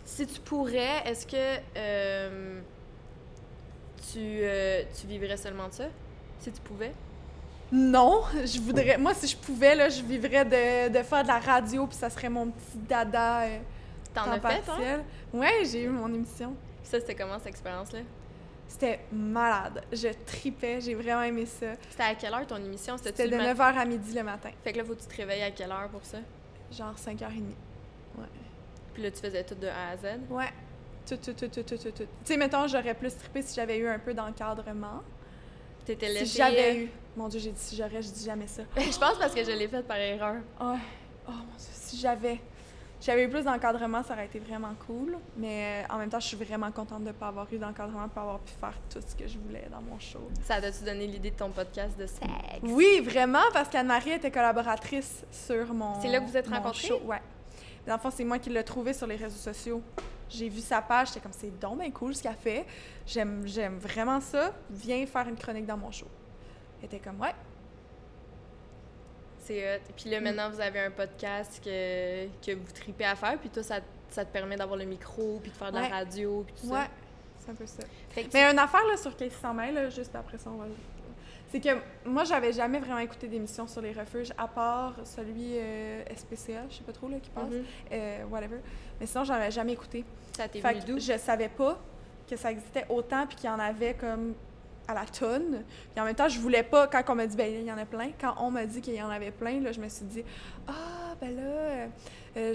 [0.05, 2.61] Si tu pourrais, est-ce que euh,
[4.13, 5.85] tu, euh, tu vivrais seulement de ça?
[6.41, 6.93] Si tu pouvais?
[7.71, 8.99] Non, je voudrais.
[8.99, 12.11] Moi, si je pouvais, là, je vivrais de, de faire de la radio, puis ça
[12.11, 13.43] serait mon petit dada.
[13.43, 13.59] euh,
[14.13, 15.03] T'en as fait, hein?
[15.33, 16.53] Ouais, j'ai eu mon émission.
[16.91, 18.01] Ça, c'était comment cette expérience-là?
[18.67, 19.83] C'était malade.
[19.93, 21.67] Je tripais, j'ai vraiment aimé ça.
[21.91, 22.97] C'était à quelle heure ton émission?
[22.97, 25.07] C'était de le mat- 9h à midi le matin, Fait que là, faut que tu
[25.07, 26.19] te réveilles à quelle heure pour ça?
[26.73, 27.43] genre 5h30.
[28.17, 28.25] Ouais.
[28.95, 30.21] Puis là, tu faisais tout de A à Z?
[30.31, 30.51] Ouais.
[31.09, 31.91] Tout, tout, tout, tout, tout, tout.
[31.93, 35.03] Tu sais, mettons, j'aurais plus trippé si j'avais eu un peu d'encadrement.
[35.85, 36.39] T'étais Si laissé.
[36.39, 36.91] j'avais eu.
[37.17, 38.63] Mon Dieu, j'ai dit si j'aurais, je dis jamais ça.
[38.77, 40.35] je pense parce que je l'ai fait par erreur.
[40.61, 40.77] Ouais.
[41.27, 42.41] Oh mon Dieu, si j'avais.
[43.01, 45.17] J'avais eu plus d'encadrement, ça aurait été vraiment cool.
[45.37, 48.07] Mais euh, en même temps, je suis vraiment contente de ne pas avoir eu d'encadrement,
[48.07, 50.29] de pas avoir pu faire tout ce que je voulais dans mon show.
[50.45, 52.29] Ça t'a-tu donné l'idée de ton podcast de sexe?
[52.63, 56.01] Oui, vraiment, parce qu'Anne-Marie était collaboratrice sur mon.
[56.03, 56.89] C'est là que vous êtes rencontrés?
[56.89, 57.23] show, Ouais.
[57.87, 59.83] Dans le fond, c'est moi qui l'ai trouvé sur les réseaux sociaux.
[60.29, 62.67] J'ai vu sa page, j'étais comme, c'est donc bien cool ce qu'elle fait.
[63.07, 64.53] J'aime, j'aime vraiment ça.
[64.71, 66.07] Viens faire une chronique dans mon show.
[66.79, 67.35] Elle était comme, ouais.
[69.41, 69.81] C'est hot.
[69.97, 73.39] Puis là, maintenant, vous avez un podcast que, que vous tripez à faire.
[73.39, 73.81] Puis toi, ça,
[74.11, 75.89] ça te permet d'avoir le micro, puis de faire de Ouais.
[75.89, 76.79] la radio, puis tout Ouais.
[76.81, 76.89] ça.
[77.39, 77.83] C'est un peu ça.
[78.11, 80.67] Fait que Mais une affaire là, sur Casey s'en là, juste après ça, on va.
[81.51, 81.71] C'est que
[82.05, 86.77] moi, j'avais jamais vraiment écouté d'émissions sur les refuges, à part celui euh, SPCA, je
[86.77, 87.65] sais pas trop, là, qui passe, Mhm.
[87.93, 88.59] euh, whatever.
[89.01, 90.05] Mais sinon, j'avais jamais écouté.
[90.37, 90.99] ça t'est venu d'où?
[91.01, 91.79] je savais pas
[92.29, 94.35] que ça existait autant, puis qu'il y en avait comme
[94.91, 95.65] à la tonne.
[95.93, 97.79] Puis en même temps, je voulais pas, quand on m'a dit, ben il y en
[97.79, 100.05] a plein, quand on m'a dit qu'il y en avait plein, là, je me suis
[100.05, 100.25] dit,
[100.69, 101.89] ah, ben là,
[102.37, 102.55] euh,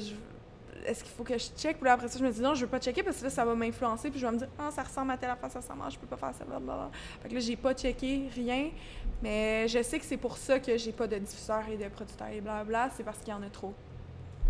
[0.86, 1.80] est-ce qu'il faut que je check?
[1.80, 3.46] Puis après ça, je me dis, non, je veux pas checker parce que là, ça
[3.46, 5.84] va m'influencer, puis je vais me dire, ah, ça ressemble à telle affaire, ça ressemble
[5.84, 6.90] à, je peux pas faire ça, blablabla.
[7.22, 8.70] Fait que là, j'ai pas checké rien,
[9.22, 12.28] mais je sais que c'est pour ça que j'ai pas de diffuseur et de producteur
[12.28, 13.74] et blablabla, c'est parce qu'il y en a trop.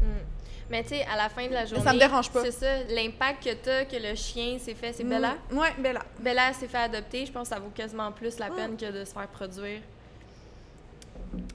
[0.02, 0.35] Mm.
[0.70, 1.84] Mais tu sais, à la fin de la journée.
[1.84, 2.42] ça me dérange pas.
[2.44, 4.94] C'est ça, l'impact que t'as, que le chien s'est fait.
[4.94, 5.36] C'est Bella?
[5.52, 6.02] Mm, Ouais, Bella.
[6.20, 7.26] Bella s'est fait adopter.
[7.26, 8.56] Je pense que ça vaut quasiment plus la Mm.
[8.56, 9.82] peine que de se faire produire.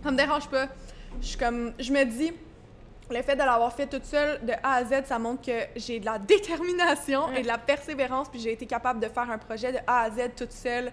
[0.02, 0.68] Ça me dérange pas.
[1.20, 1.72] Je suis comme.
[1.78, 2.32] Je me dis,
[3.10, 5.98] le fait de l'avoir fait toute seule de A à Z, ça montre que j'ai
[5.98, 9.72] de la détermination et de la persévérance, puis j'ai été capable de faire un projet
[9.72, 10.92] de A à Z toute seule.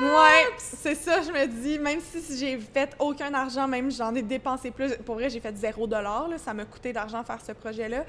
[0.00, 4.22] Ouais, c'est ça, je me dis, même si j'ai fait aucun argent, même j'en ai
[4.22, 8.04] dépensé plus, pour vrai, j'ai fait zéro dollar, ça m'a coûté d'argent faire ce projet-là.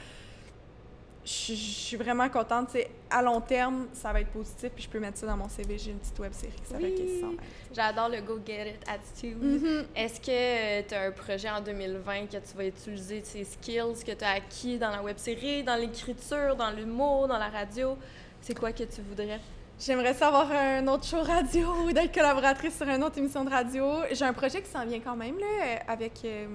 [1.26, 2.70] je suis vraiment contente.
[2.70, 5.50] Sais, à long terme, ça va être positif, puis je peux mettre ça dans mon
[5.50, 5.78] CV.
[5.80, 7.38] J'ai une petite web série qui s'appelle Oui.
[7.74, 9.42] J'adore le Go Get It attitude.
[9.42, 9.86] Mhm.
[9.96, 14.12] Est-ce que tu as un projet en 2020 que tu vas utiliser ces skills que
[14.12, 17.98] tu as acquis dans la web série, dans l'écriture, dans l'humour, dans la radio?
[18.42, 19.40] C'est quoi que tu voudrais?
[19.80, 23.86] J'aimerais savoir un autre show radio ou d'être collaboratrice sur une autre émission de radio.
[24.12, 26.14] J'ai un projet qui s'en vient quand même, là, avec.
[26.26, 26.48] euh,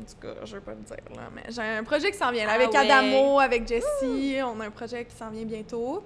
[0.00, 2.30] en tout cas, je vais pas le dire, là, mais j'ai un projet qui s'en
[2.32, 2.76] vient, là, Ah avec ouais.
[2.90, 4.36] Adamo, avec Jessie.
[4.44, 6.04] On a un projet qui s'en vient bientôt.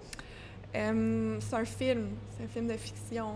[0.77, 2.09] Euh, c'est un film.
[2.37, 3.35] C'est un film de fiction.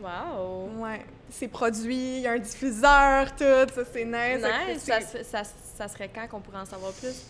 [0.00, 0.70] Wow!
[0.82, 1.04] Ouais.
[1.30, 3.44] C'est produit, il y a un diffuseur, tout.
[3.74, 4.44] Ça, c'est nice.
[4.68, 4.82] Nice!
[4.84, 5.42] Ça, ça,
[5.76, 7.24] ça serait quand qu'on pourrait en savoir plus?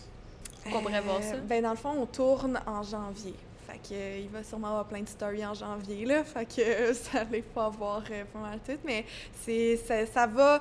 [0.71, 1.35] qu'on pourrait voir ça?
[1.35, 3.33] Euh, Ben, dans le fond, on tourne en janvier.
[3.69, 6.23] Fait que, euh, il va sûrement avoir plein de stories en janvier, là.
[6.23, 8.77] Fait que euh, ça allait pas voir euh, pas mal tout.
[8.83, 9.05] Mais
[9.41, 10.59] c'est, ça, ça va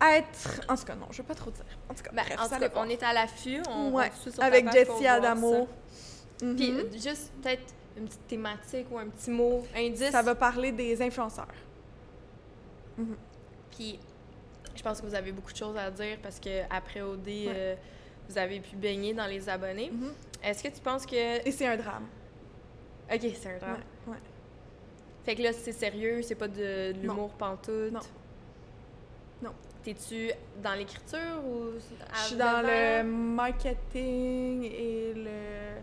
[0.00, 0.60] être...
[0.68, 1.64] En tout cas, non, je vais pas trop dire.
[1.88, 2.86] En tout cas, Ben, bref, en ça tout allait cas, voir.
[2.86, 3.62] on est à l'affût.
[3.68, 5.68] On, Ouais, on sur Avec Jessie Adamo.
[6.38, 6.78] Puis Mhm.
[6.80, 7.62] euh, juste peut-être
[7.96, 10.10] une petite thématique ou un petit mot, indice.
[10.10, 11.46] Ça va parler des influenceurs.
[13.70, 13.98] Puis
[14.74, 17.74] je pense que vous avez beaucoup de choses à dire parce que après OD, euh,
[18.28, 19.90] vous avez pu baigner dans les abonnés.
[19.92, 20.12] Mhm.
[20.42, 21.46] Est-ce que tu penses que.
[21.46, 22.06] Et c'est un drame.
[23.12, 23.78] Ok, c'est un drame.
[24.06, 24.18] Ouais, ouais.
[25.24, 27.92] Fait que là, c'est sérieux, c'est pas de, de l'humour pantoute?
[27.92, 28.00] Non.
[29.42, 29.52] Non.
[29.82, 30.30] T'es-tu
[30.62, 31.78] dans l'écriture ou.
[32.14, 35.80] Je suis dans le marketing et le.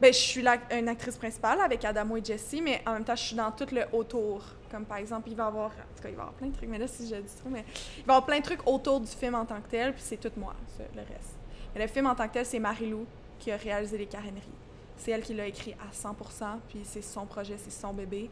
[0.00, 3.14] Ben, je suis la- une actrice principale avec Adamo et Jessie, mais en même temps,
[3.14, 4.42] je suis dans tout le autour.
[4.70, 5.66] Comme par exemple, il va y avoir.
[5.70, 7.36] En tout cas, il va y avoir plein de trucs, mais là, si je dis
[7.36, 7.64] trop, mais.
[7.98, 10.02] Il va y avoir plein de trucs autour du film en tant que tel, puis
[10.02, 11.36] c'est tout moi, ça, le reste.
[11.76, 13.06] Le film en tant que tel, c'est Marie-Lou
[13.38, 14.42] qui a réalisé Les Caréneries.
[14.96, 16.14] C'est elle qui l'a écrit à 100
[16.68, 18.28] puis c'est son projet, c'est son bébé.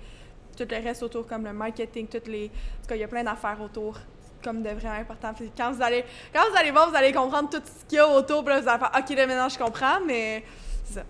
[0.56, 2.50] Tout le reste autour, comme le marketing, toutes les.
[2.90, 3.96] Il y a plein d'affaires autour,
[4.42, 5.32] comme de vraiment important.
[5.56, 8.08] Quand vous allez, quand vous allez voir, vous allez comprendre tout ce qu'il y a
[8.08, 10.44] autour, puis vous allez faire OK, là, maintenant, je comprends, mais.
[10.84, 11.04] c'est ça.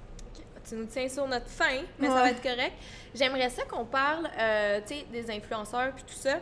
[0.68, 2.30] Tu nous tiens sur notre fin, mais ça va Ouais.
[2.30, 2.72] être correct.
[3.14, 6.34] J'aimerais ça qu'on parle, euh, tu sais, des influenceurs puis tout ça.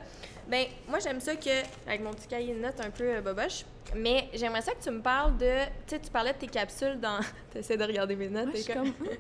[0.48, 1.50] Ben, moi, j'aime ça que,
[1.88, 3.64] avec mon petit cahier de notes un peu euh, boboche,
[3.96, 7.00] mais j'aimerais ça que tu me parles de, tu sais, tu parlais de tes capsules
[7.00, 7.18] dans,
[7.52, 9.08] t'essaies de regarder mes notes, comme, comme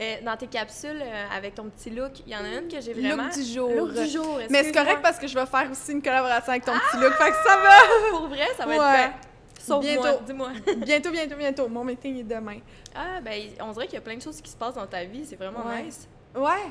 [0.00, 1.02] Euh, dans tes capsules
[1.34, 3.24] avec ton petit look, il y en a une que j'ai vraiment.
[3.24, 3.70] look du jour.
[3.70, 4.38] Look du jour.
[4.50, 7.12] Mais c'est correct parce que je vais faire aussi une collaboration avec ton petit look,
[7.14, 8.10] fait que ça va!
[8.10, 8.76] Pour vrai, ça va Ouais.
[8.76, 9.27] être fait.
[9.68, 10.20] Sauf Bientôt.
[10.26, 10.48] dis-moi.
[10.78, 11.68] bientôt, bientôt, bientôt.
[11.68, 12.58] Mon meeting est demain.
[12.94, 15.04] Ah, ben, on dirait qu'il y a plein de choses qui se passent dans ta
[15.04, 15.82] vie, c'est vraiment Ouais.
[15.84, 16.08] nice.
[16.34, 16.70] Ouais.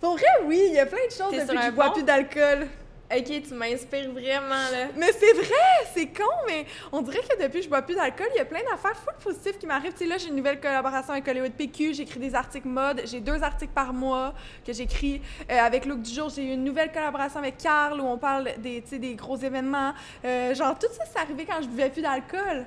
[0.00, 2.02] Pour vrai, oui, il y a plein de choses T'es depuis que je bois plus
[2.02, 2.66] d'alcool.
[3.12, 4.86] Ok, tu m'inspires vraiment, là.
[4.96, 8.28] Mais c'est vrai, c'est con, mais on dirait que depuis que je bois plus d'alcool,
[8.34, 9.92] il y a plein d'affaires full positives qui m'arrivent.
[9.92, 13.18] Tu sais, là, j'ai une nouvelle collaboration avec Hollywood PQ, j'écris des articles mode, j'ai
[13.18, 14.32] deux articles par mois
[14.64, 15.20] que j'écris.
[15.50, 18.50] Euh, avec Look du jour, j'ai eu une nouvelle collaboration avec Carl où on parle
[18.58, 19.92] des, des gros événements.
[20.24, 22.64] Euh, genre, tout ça, c'est arrivé quand je buvais plus d'alcool.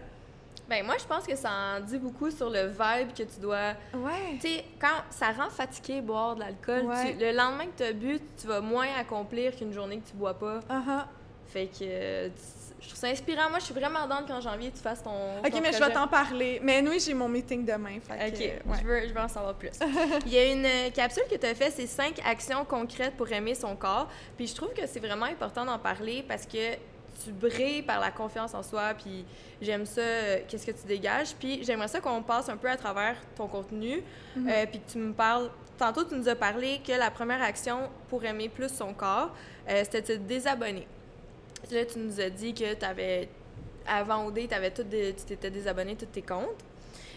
[0.69, 3.73] Ben, moi, je pense que ça en dit beaucoup sur le vibe que tu dois.
[3.93, 4.37] Ouais.
[4.39, 7.15] Tu sais, quand ça rend fatigué boire de l'alcool, Ouais.
[7.19, 10.33] le lendemain que tu as bu, tu vas moins accomplir qu'une journée que tu bois
[10.33, 10.59] pas.
[10.69, 11.03] Uh-huh.
[11.47, 12.31] Fait que
[12.79, 13.49] je trouve ça inspirant.
[13.49, 15.39] Moi, je suis vraiment dans qu'en janvier, tu fasses ton.
[15.39, 16.59] Ok, ton mais je vais t'en parler.
[16.63, 17.99] Mais oui, j'ai mon meeting demain.
[18.01, 18.77] Fait Ok, que, ouais.
[18.81, 19.69] je, veux, je veux en savoir plus.
[20.25, 23.31] Il y a une euh, capsule que tu as fait, c'est cinq actions concrètes pour
[23.31, 24.07] aimer son corps.
[24.37, 26.75] Puis je trouve que c'est vraiment important d'en parler parce que
[27.23, 29.25] tu brilles par la confiance en soi, puis
[29.61, 31.33] j'aime ça, euh, qu'est-ce que tu dégages.
[31.35, 34.01] Puis j'aimerais ça qu'on passe un peu à travers ton contenu,
[34.35, 34.49] Mhm.
[34.49, 35.49] euh, puis que tu me parles.
[35.77, 39.31] Tantôt, tu nous as parlé que la première action pour aimer plus son corps,
[39.69, 40.87] euh, c'était de te désabonner.
[41.71, 43.27] Là, tu nous as dit que tu avais,
[43.87, 46.47] avant OD, t'avais tout dé- tu t'étais désabonné de tous tes comptes.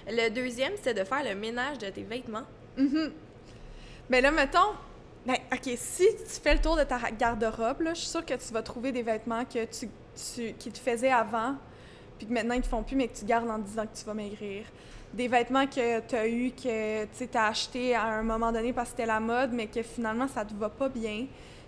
[0.08, 2.44] Le deuxième, c'était de faire le ménage de tes vêtements.
[2.76, 3.12] Mhm.
[4.08, 4.72] Mais là, mettons,
[5.26, 8.52] ben, OK, si tu fais le tour de ta garde-robe, je suis sûre que tu
[8.52, 9.88] vas trouver des vêtements que tu,
[10.34, 11.56] tu- qui te faisaient avant,
[12.18, 14.04] puis que maintenant ils te font plus, mais que tu gardes en disant que tu
[14.04, 14.64] vas maigrir.
[15.12, 18.90] Des vêtements que tu as eu, que tu as acheté à un moment donné parce
[18.90, 21.26] que c'était la mode, mais que finalement ça te va pas bien,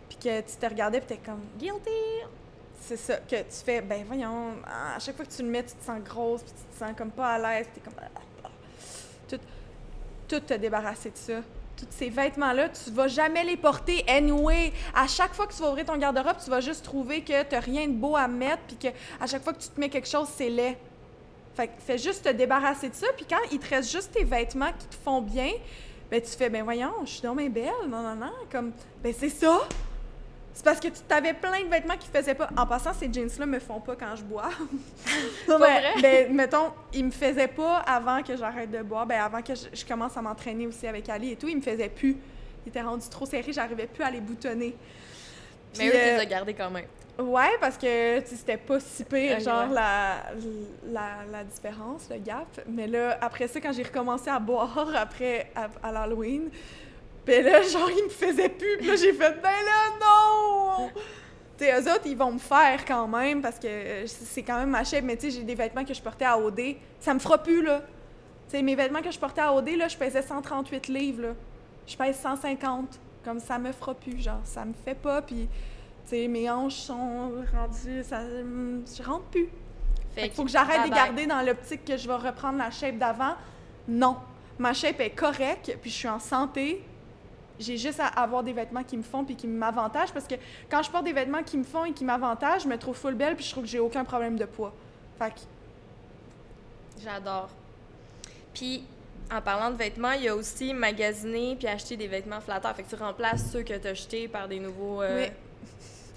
[0.09, 1.91] puis que tu te regardais, puis t'es comme, Guilty!
[2.81, 5.75] c'est ça, que tu fais, ben voyons, à chaque fois que tu le mets, tu
[5.75, 7.95] te sens grosse, puis tu te sens comme pas à l'aise, t'es comme...
[8.01, 8.49] ah, ah.
[9.29, 9.39] Tout,
[10.29, 11.41] tout te débarrasser de ça.
[11.79, 14.73] Tous ces vêtements-là, tu vas jamais les porter anyway.
[14.95, 17.61] À chaque fois que tu vas ouvrir ton garde-robe, tu vas juste trouver que t'as
[17.61, 18.89] rien de beau à mettre, puis que
[19.21, 20.77] à chaque fois que tu te mets quelque chose, c'est laid.
[21.55, 24.25] Fait que fais juste te débarrasser de ça, puis quand il te reste juste tes
[24.25, 25.51] vêtements qui te font bien,
[26.11, 28.73] ben tu fais, ben voyons, je suis donc bien belle, non, non, non, comme,
[29.03, 29.61] ben c'est ça!
[30.59, 32.49] C'est parce que tu t'avais plein de vêtements qui faisaient pas.
[32.57, 34.49] En passant, ces jeans-là me font pas quand je bois.
[35.49, 36.03] non, Pas mais, vrai?
[36.27, 39.07] ben, mettons, ils me faisaient pas avant que j'arrête de boire.
[39.07, 41.63] Ben, avant que je, je commence à m'entraîner aussi avec Ali et tout, ils me
[41.63, 42.17] faisaient plus.
[42.67, 44.75] Ils étaient rendus trop serrés, j'arrivais plus à les boutonner.
[45.79, 46.87] Mais eux, tu les euh, as gardés quand même.
[47.21, 49.75] Ouais, parce que c'était pas si pire, genre ouais.
[49.77, 50.25] la,
[50.91, 52.49] la, la différence, le gap.
[52.69, 56.51] Mais là, après ça, quand j'ai recommencé à boire après à, à l'Halloween,
[57.29, 58.79] ben là, genre, ils me faisaient plus.
[58.79, 60.91] Puis là, j'ai fait, ben là, non!
[61.59, 64.59] Tu sais, eux autres, ils vont me faire quand même parce que euh, c'est quand
[64.59, 65.05] même ma shape.
[65.05, 66.77] Mais tu sais, j'ai des vêtements que je portais à OD.
[66.99, 67.83] Ça me fera plus, là.
[68.49, 71.35] Tu sais, mes vêtements que je portais à OD, là, je pesais 138 livres, là.
[71.87, 72.99] Je pèse 150.
[73.25, 75.21] Comme ça me fera plus, genre, ça me fait pas.
[75.21, 75.49] Puis,
[76.05, 78.03] tu sais, mes hanches sont rendues.
[78.05, 79.49] Ça, hum, je rentre plus.
[80.15, 83.35] Fait faut que j'arrête de garder dans l'optique que je vais reprendre la shape d'avant.
[83.87, 84.17] Non.
[84.59, 86.83] Ma shape est correcte, puis je suis en santé.
[87.59, 90.37] J'ai juste à avoir des vêtements qui me font puis qui m'avantagent parce que
[90.71, 93.15] quand je porte des vêtements qui me font et qui m'avantagent, je me trouve full
[93.15, 94.73] belle puis je trouve que j'ai aucun problème de poids.
[95.19, 95.41] Fait que,
[97.03, 97.49] J'adore.
[98.55, 98.85] Puis,
[99.33, 102.75] en parlant de vêtements, il y a aussi magasiner puis acheter des vêtements flatteurs.
[102.75, 105.03] Fait que tu remplaces ceux que tu as achetés par des nouveaux.
[105.03, 105.27] euh,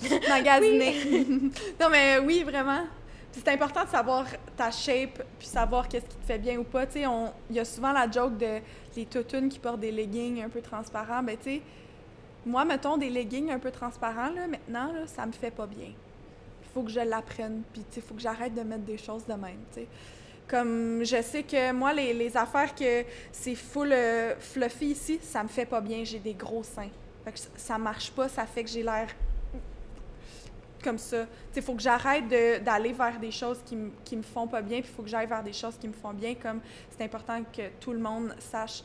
[0.01, 0.19] Oui.
[0.29, 0.95] magasiner.
[1.79, 2.83] non, mais oui, vraiment.
[3.31, 4.25] Puis c'est important de savoir
[4.57, 6.85] ta shape, puis savoir qu'est-ce qui te fait bien ou pas.
[6.85, 7.05] Tu sais,
[7.49, 8.59] il y a souvent la joke de
[8.95, 11.23] les toutounes qui portent des leggings un peu transparents.
[11.23, 11.61] Ben, tu sais,
[12.45, 15.89] moi, mettons, des leggings un peu transparents, là, maintenant, là, ça me fait pas bien.
[15.89, 19.33] Il faut que je l'apprenne, puis il faut que j'arrête de mettre des choses de
[19.33, 19.87] même, tu sais.
[20.47, 25.43] Comme je sais que moi, les, les affaires que c'est full euh, fluffy ici, ça
[25.43, 26.03] me fait pas bien.
[26.03, 26.89] J'ai des gros seins.
[27.23, 29.07] Fait que ça marche pas, ça fait que j'ai l'air
[30.81, 31.25] comme ça.
[31.55, 34.61] Il faut que j'arrête de- d'aller vers des choses qui, m- qui me font pas
[34.61, 36.59] bien, puis il faut que j'aille vers des choses qui me font bien, comme
[36.89, 38.83] c'est important que tout le monde sache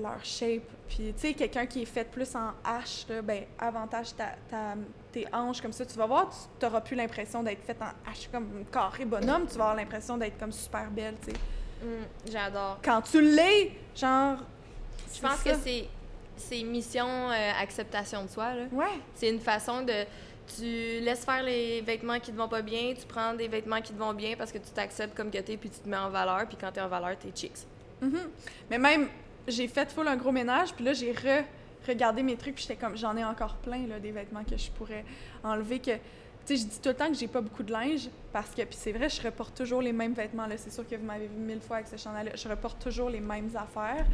[0.00, 0.62] leur shape.
[0.88, 4.74] Puis, tu sais, quelqu'un qui est fait plus en H, là, ben, avantage ta, ta-
[5.12, 8.28] tes hanches, comme ça, tu vas voir, tu n'auras plus l'impression d'être faite en H
[8.30, 11.36] comme un carré bonhomme, tu vas avoir l'impression d'être comme super belle, tu sais.
[11.82, 12.78] hum, J'adore.
[12.82, 14.38] Quand tu l'es, genre...
[15.12, 15.50] Je pense ça.
[15.52, 15.88] que c'est
[16.36, 18.54] c'est mission euh, acceptation de soi.
[18.54, 18.62] là.
[18.72, 18.86] Ouais.
[19.14, 19.92] C'est une façon de.
[20.56, 23.92] Tu laisses faire les vêtements qui te vont pas bien, tu prends des vêtements qui
[23.92, 26.10] te vont bien parce que tu t'acceptes comme que t'es, puis tu te mets en
[26.10, 27.66] valeur, puis quand t'es en valeur, t'es chicks.
[28.00, 28.30] Mhm.
[28.70, 29.08] Mais même,
[29.46, 31.44] j'ai fait full un gros ménage, puis là, j'ai re
[31.86, 34.70] regardé mes trucs, puis j'étais comme, j'en ai encore plein, là, des vêtements que je
[34.70, 35.04] pourrais
[35.42, 35.92] enlever, que...
[36.46, 38.62] Tu sais, je dis tout le temps que j'ai pas beaucoup de linge, parce que,
[38.62, 41.26] puis c'est vrai, je reporte toujours les mêmes vêtements, là, c'est sûr que vous m'avez
[41.26, 44.06] vu mille fois avec ce chandail-là, je reporte toujours les mêmes affaires,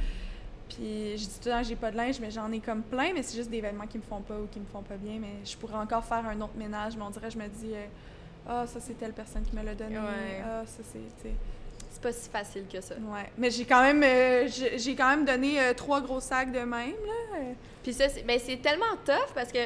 [0.69, 3.13] puis je dis tout le temps j'ai pas de linge, mais j'en ai comme plein,
[3.15, 5.19] mais c'est juste des vêtements qui me font pas ou qui me font pas bien,
[5.21, 7.87] mais je pourrais encore faire un autre ménage, mais on dirait, je me dis, euh,
[8.49, 10.43] ah, ça, c'est telle personne qui me l'a donné, Ouais.
[10.45, 11.31] ah, ça, c'est.
[11.91, 12.95] C'est pas si facile que ça.
[12.97, 14.47] Ouais, mais j'ai quand même euh,
[14.77, 17.39] j'ai quand même donné euh, trois gros sacs de même là.
[17.83, 19.61] Puis ça, c'est ben, c'est tellement tough parce que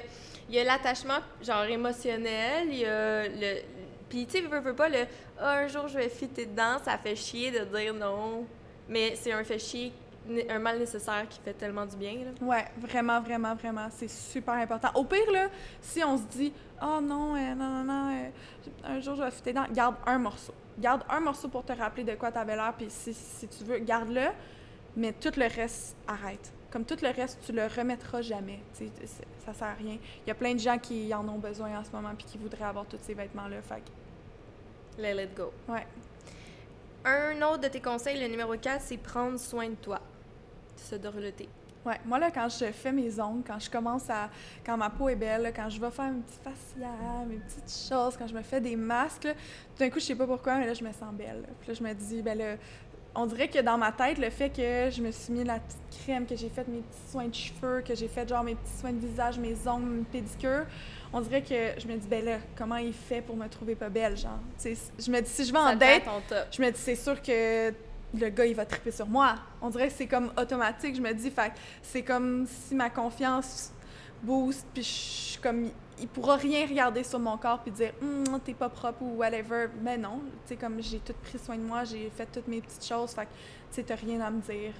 [0.48, 3.62] il y a l'attachement genre émotionnel, il y a le.
[4.08, 5.06] Puis tu sais, veux, veux pas le
[5.40, 8.46] Ah, un jour je vais fitter dedans, ça fait chier de dire non.
[8.88, 9.92] Mais c'est un fait chier,
[10.48, 12.14] un mal nécessaire qui fait tellement du bien.
[12.24, 12.46] Là.
[12.46, 14.88] Ouais, vraiment vraiment vraiment, c'est super important.
[14.94, 15.48] Au pire là,
[15.80, 16.52] si on se dit
[16.82, 18.28] "Oh non, euh, non non non, euh,
[18.84, 20.54] un jour je vais fitter dedans", garde un morceau.
[20.78, 23.78] Garde un morceau pour te rappeler de quoi t'avais l'air puis si, si tu veux,
[23.78, 24.28] garde-le,
[24.96, 26.52] mais tout le reste arrête.
[26.70, 28.60] Comme tout le reste, tu le remettras jamais.
[28.72, 29.98] Ça sert à rien.
[30.24, 32.38] Il y a plein de gens qui en ont besoin en ce moment puis qui
[32.38, 33.82] voudraient avoir tous ces vêtements là, fait
[34.98, 35.52] Let it go.
[35.68, 35.86] ouais.
[37.04, 40.00] Un autre de tes conseils, le numéro 4, c'est prendre soin de toi.
[40.76, 41.48] Se dorloter.
[41.84, 44.28] Ouais, moi là, quand je fais mes ongles, quand je commence à.
[44.64, 48.18] Quand ma peau est belle, quand je vais faire un petit facial, mes petites choses,
[48.18, 50.74] quand je me fais des masques, tout d'un coup, je sais pas pourquoi, mais là,
[50.74, 51.42] je me sens belle.
[51.60, 52.56] Puis là, je me dis, ben là,
[53.14, 56.04] on dirait que dans ma tête, le fait que je me suis mis la petite
[56.04, 58.78] crème, que j'ai fait mes petits soins de cheveux, que j'ai fait genre mes petits
[58.78, 60.66] soins de visage, mes ongles, mes pédicures,
[61.12, 63.88] on dirait que je me dis, ben là, comment il fait pour me trouver pas
[63.88, 64.38] belle, genre?
[64.64, 66.02] Je me dis, si je vais en date,
[66.52, 67.72] je me dis, c'est sûr que
[68.12, 69.36] le gars, il va triper sur moi.
[69.60, 70.96] On dirait que c'est comme automatique.
[70.96, 71.52] Je me dis, fait
[71.82, 73.72] c'est comme si ma confiance
[74.22, 75.70] booste, puis je suis comme,
[76.00, 79.68] il, pourra rien regarder sur mon corps puis dire, Hum, t'es pas propre ou whatever.
[79.82, 82.60] Mais non, tu sais, comme j'ai tout pris soin de moi, j'ai fait toutes mes
[82.60, 84.72] petites choses, fait que, tu t'as rien à me dire.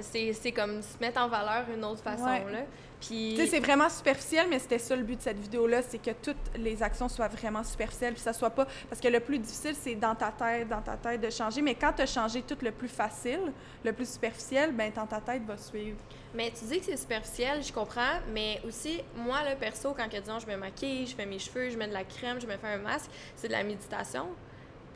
[0.00, 2.24] C'est comme se mettre en valeur une autre façon.
[2.24, 2.44] Ouais.
[2.50, 2.60] Là.
[3.00, 3.34] Puis.
[3.36, 6.12] Tu sais, c'est vraiment superficiel, mais c'était ça le but de cette vidéo-là, c'est que
[6.12, 8.66] toutes les actions soient vraiment superficielles, puis ça soit pas...
[8.88, 11.74] Parce que le plus difficile, c'est dans ta tête, dans ta tête de changer, mais
[11.74, 13.52] quand tu as changé tout le plus facile,
[13.84, 15.98] le plus superficiel, ben dans ta tête va suivre.
[16.34, 20.18] Mais tu dis que c'est superficiel, je comprends, mais aussi, moi, là, perso, quand que,
[20.18, 22.56] disons, je me maquille, je fais mes cheveux, je mets de la crème, je me
[22.56, 24.26] fais un masque, c'est de la méditation.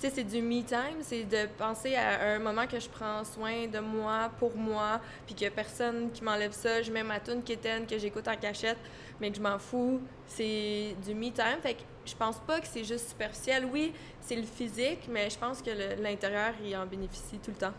[0.00, 3.22] Tu sais, c'est du me time, c'est de penser à un moment que je prends
[3.22, 6.80] soin de moi, pour moi, puis qu'il y a personne qui m'enlève ça.
[6.80, 8.78] Je mets ma tune quétaine que j'écoute en cachette,
[9.20, 10.00] mais que je m'en fous.
[10.26, 11.58] C'est du me time.
[11.62, 13.66] Fait que je pense pas que c'est juste superficiel.
[13.70, 13.92] Oui,
[14.22, 15.70] c'est le physique, mais je pense que
[16.02, 17.74] l'intérieur, il en bénéficie tout le temps.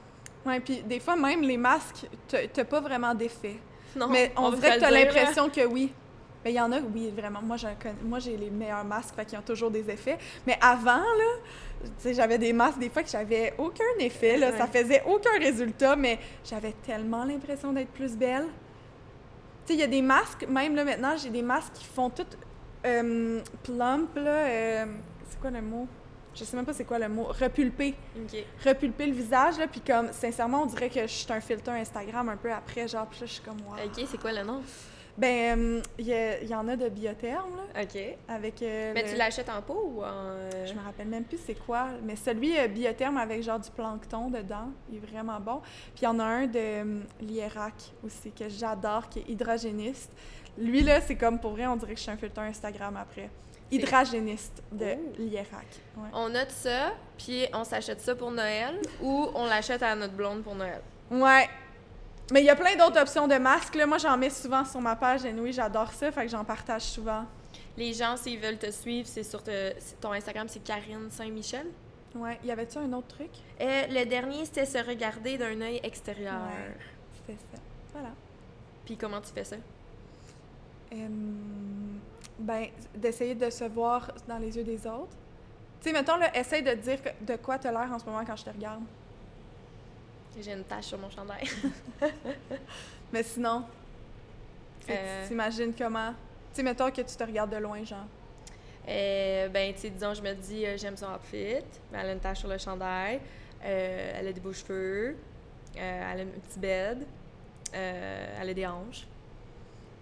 [0.45, 3.57] Ouais, puis des fois, même les masques, t'as pas vraiment d'effet.
[3.95, 5.03] Non, mais on, va dirait que t'as là.
[5.05, 5.91] l'impression que oui.
[6.43, 7.41] Mais il y en a, oui, vraiment.
[7.41, 10.17] Moi, j'ai les meilleurs masques, fait qu'ils ont toujours des effets.
[10.47, 11.38] Mais avant, là,
[12.06, 16.20] j'avais des masques des fois que j'avais aucun effet, là, ça faisait aucun résultat, mais
[16.44, 18.46] j'avais tellement l'impression d'être plus belle.
[19.66, 22.10] Tu sais, il y a des masques, même là maintenant, j'ai des masques qui font
[22.10, 22.26] tout
[22.86, 24.46] euh, plump, là.
[24.48, 24.86] euh,
[25.30, 25.88] c'est quoi le mot?
[26.34, 27.24] Je sais même pas c'est quoi le mot.
[27.24, 27.94] Repulpé.
[28.16, 28.44] OK.
[28.66, 32.30] Repulper le visage, là, puis comme, sincèrement, on dirait que je suis un filtre Instagram
[32.30, 33.76] un peu après, genre, puis là, je suis comme, wow.
[33.86, 34.62] OK, c'est quoi le nom?
[35.18, 37.99] Ben, euh, il y, a- il y en a de biotherme, là, OK.
[38.28, 38.62] avec.
[38.62, 40.05] euh, Mais le- tu l'achètes en pot ou en...
[40.07, 43.70] euh, Je me rappelle même plus c'est quoi, mais celui euh, biotherme avec genre du
[43.72, 45.59] plancton dedans, il est vraiment bon.
[45.93, 47.74] Puis il y en a un de euh, Lierac
[48.05, 50.12] aussi que j'adore, qui est hydrogéniste.
[50.57, 53.30] Lui, là, c'est comme pour vrai, on dirait que je suis un filtre Instagram après.
[53.70, 55.14] Hydragéniste de Oh.
[55.18, 55.66] Lierac.
[55.97, 56.09] Ouais.
[56.14, 60.43] On note ça, puis on s'achète ça pour Noël ou on l'achète à notre blonde
[60.43, 60.82] pour Noël?
[61.09, 61.47] Ouais.
[62.32, 63.76] Mais il y a plein d'autres options de masques.
[63.76, 63.86] Là.
[63.86, 65.26] Moi, j'en mets souvent sur ma page.
[65.26, 67.26] Et oui, j'adore ça, fait que j'en partage souvent.
[67.78, 71.68] Les gens, s'ils veulent te suivre, c'est sur te- ton Instagram, c'est Karine Saint-Michel.
[72.16, 72.40] Ouais.
[72.44, 73.30] Y avait-tu un autre truc?
[73.62, 76.34] Euh, le dernier, c'était se regarder d'un œil extérieur.
[76.42, 76.76] Ouais.
[77.16, 77.62] C'était ça.
[77.94, 78.10] Voilà.
[78.86, 79.56] Puis comment tu fais ça?
[80.94, 81.08] Euh,
[82.40, 85.16] ben, d'essayer de se voir dans les yeux des autres.
[85.82, 88.24] Tu sais, mettons, là, essaye de dire que- de quoi t'as l'air en ce moment
[88.26, 88.84] quand je te regarde.
[90.40, 91.44] J'ai une tache sur mon chandail.
[93.14, 93.66] Mais sinon,
[94.90, 95.22] Euh.
[95.24, 96.12] tu t'imagines comment...
[96.12, 98.06] Tu sais, mettons que tu te regardes de loin, genre.
[98.88, 101.64] Euh, ben, tu sais, disons, je me dis, euh, j'aime son outfit,
[101.94, 103.20] elle a une tache sur le chandail,
[103.62, 105.16] elle a des beaux cheveux,
[105.76, 107.06] elle a un petit bed,
[107.74, 109.06] elle a des hanches.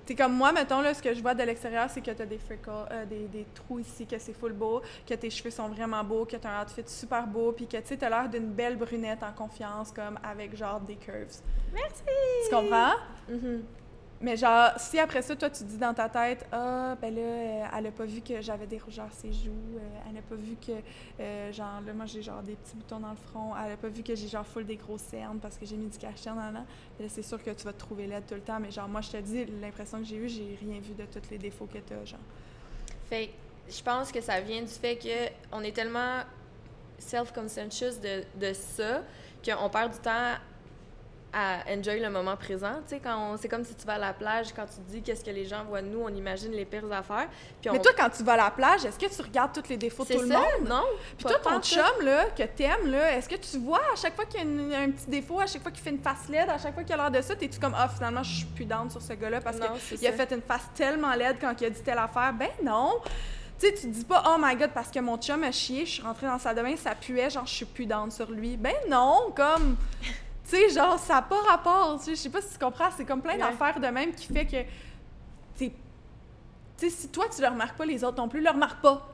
[0.09, 2.39] T'es comme moi, mettons, là, ce que je vois de l'extérieur, c'est que t'as des
[2.39, 6.03] freckles, euh, des, des trous ici, que c'est full beau, que tes cheveux sont vraiment
[6.03, 8.75] beaux, que t'as un outfit super beau, puis que, tu sais, t'as l'air d'une belle
[8.75, 11.37] brunette en confiance, comme avec, genre, des curves.
[11.71, 12.01] Merci!
[12.43, 12.93] Tu comprends?
[13.29, 13.61] Mhm.
[14.21, 17.65] Mais genre, si après ça, toi, tu dis dans ta tête, ah, ben là, euh,
[17.77, 20.57] elle a pas vu que j'avais des rougeurs ses joues, euh, elle a pas vu
[20.57, 20.73] que,
[21.21, 23.87] euh, genre, là, moi, j'ai genre des petits boutons dans le front, elle a pas
[23.87, 26.35] vu que j'ai genre full des grosses cernes parce que j'ai mis du cachet dans
[26.35, 26.65] là.
[26.99, 28.99] Là, c'est sûr que tu vas te trouver laide tout le temps, mais genre, moi,
[28.99, 31.77] je te dis, l'impression que j'ai eue, j'ai rien vu de tous les défauts que
[31.77, 32.19] t'as, genre.
[33.09, 33.29] Fait
[33.69, 36.23] je pense que ça vient du fait que on est tellement
[36.97, 39.03] self-conscious de, de ça
[39.45, 40.35] qu'on perd du temps
[41.33, 42.73] à enjoy le moment présent.
[42.87, 45.01] Tu sais, quand c'est comme si tu vas à la plage, quand tu te dis
[45.01, 47.27] qu'est-ce que les gens voient de nous, on imagine les pires affaires.
[47.61, 47.73] Puis on...
[47.73, 50.05] Mais toi, quand tu vas à la plage, est-ce que tu regardes tous les défauts
[50.05, 50.67] de tout le monde?
[50.67, 50.83] non?
[51.17, 51.81] Puis toi, ton ça.
[51.83, 54.45] chum, là, que t'aimes, là, est-ce que tu vois à chaque fois qu'il y a
[54.45, 56.83] une- un petit défaut, à chaque fois qu'il fait une face laide, à chaque fois
[56.83, 59.13] qu'il a l'air de ça, t'es-tu comme, ah, finalement, je suis plus down sur ce
[59.13, 62.33] gars-là parce qu'il a fait une face tellement laide quand il a dit telle affaire?
[62.33, 62.99] Ben non!
[63.59, 65.85] Tu sais, tu te dis pas, oh my god, parce que mon chum a chié,
[65.85, 68.55] je suis rentrée dans de bain, ça puait, genre, je suis plus down sur lui.
[68.55, 69.33] Ben non!
[69.35, 69.75] Comme.
[70.49, 71.99] Tu sais, genre, ça n'a pas rapport.
[72.07, 73.39] Je sais pas si tu comprends, c'est comme plein Ouais.
[73.39, 74.63] d'affaires de même qui fait que.
[75.57, 75.71] Tu
[76.77, 79.05] sais, si toi, tu le remarques pas, les autres non plus le remarquent pas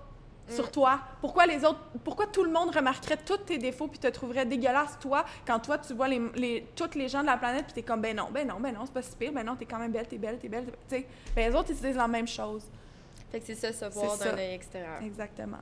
[0.48, 0.72] sur Mm.
[0.72, 1.00] toi.
[1.22, 5.00] Pourquoi les autres, pourquoi tout le monde remarquerait tous tes défauts puis te trouverait dégueulasse
[5.00, 7.82] toi quand toi tu vois les, les toutes les gens de la planète puis t'es
[7.82, 9.80] comme ben non, ben non, ben non, c'est pas si pire, ben non, t'es quand
[9.80, 11.08] même belle, t'es belle, t'es belle, tu sais.
[11.36, 12.64] Ben les autres ils se disent la même chose.
[13.32, 15.02] Fait que c'est ça, se voir d'un œil extérieur.
[15.02, 15.58] Exactement.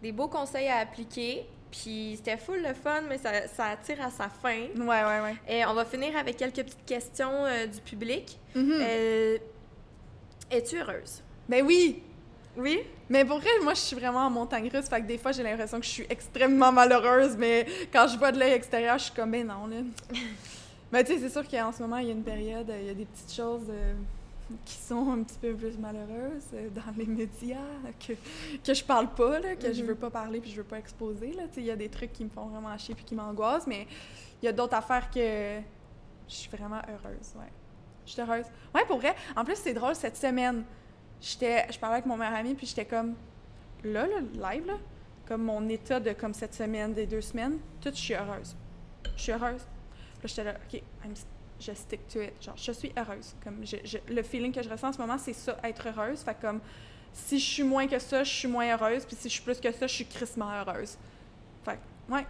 [0.00, 1.46] Des beaux conseils à appliquer.
[1.72, 4.66] Puis c'était full le fun, mais ça, ça attire à sa fin.
[4.76, 5.36] Ouais, ouais, ouais.
[5.48, 8.38] Et on va finir avec quelques petites questions euh, du public.
[8.54, 8.78] Mhm.
[8.80, 9.38] Euh,
[10.50, 11.22] Es-tu heureuse?
[11.48, 12.02] Ben oui.
[12.58, 12.80] Oui?
[13.08, 15.42] Mais pour vrai, moi, je suis vraiment en montagne russe, fait que des fois, j'ai
[15.42, 19.12] l'impression que je suis extrêmement malheureuse, mais quand je vois de l'œil extérieur, je suis
[19.14, 19.76] comme, ben non, là.
[20.92, 22.90] mais tu sais, c'est sûr qu'en ce moment, il y a une période, il y
[22.90, 23.94] a des petites choses euh,
[24.64, 27.58] qui sont un petit peu plus malheureuses euh, dans les médias,
[28.06, 28.12] que,
[28.64, 29.88] que je parle pas, là, que je Mhm.
[29.88, 32.30] veux pas parler puis je veux pas exposer, il y a des trucs qui me
[32.30, 33.86] font vraiment chier puis qui m'angoissent, mais
[34.42, 35.60] il y a d'autres affaires que
[36.28, 37.52] je suis vraiment heureuse, ouais.
[38.06, 38.46] Je suis heureuse.
[38.74, 39.14] Ouais, pour vrai.
[39.36, 40.64] En plus, c'est drôle, cette semaine,
[41.20, 43.14] je parlais avec mon meilleur ami, puis j'étais comme,
[43.84, 44.74] là, là, live, là,
[45.26, 48.56] comme mon état de comme cette semaine, des deux semaines, tout, je suis heureuse.
[49.16, 49.60] Je suis heureuse.
[49.62, 51.14] Là, j'étais là, OK, I'm
[51.62, 52.32] je stick to it.
[52.42, 53.34] Genre, je suis heureuse.
[53.42, 56.20] Comme, je, je- le feeling que je ressens en ce moment, c'est ça, être heureuse.
[56.20, 56.60] Fait comme,
[57.12, 59.60] si je suis moins que ça, je suis moins heureuse, puis si je suis plus
[59.60, 60.96] que ça, je suis crissement heureuse.
[61.64, 62.26] Fait ouais.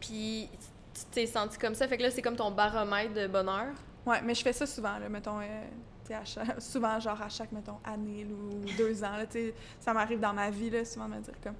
[0.00, 0.48] Puis
[0.94, 1.86] tu t'es senti comme ça.
[1.88, 3.68] Fait que là, c'est comme ton baromètre de bonheur.
[4.04, 5.64] Ouais, mais je fais ça souvent, là, mettons, euh,
[6.10, 9.24] à chaque- souvent, genre à chaque, mettons, année là, ou deux ans, là,
[9.80, 11.54] ça m'arrive dans ma vie, là, souvent de me dire comme...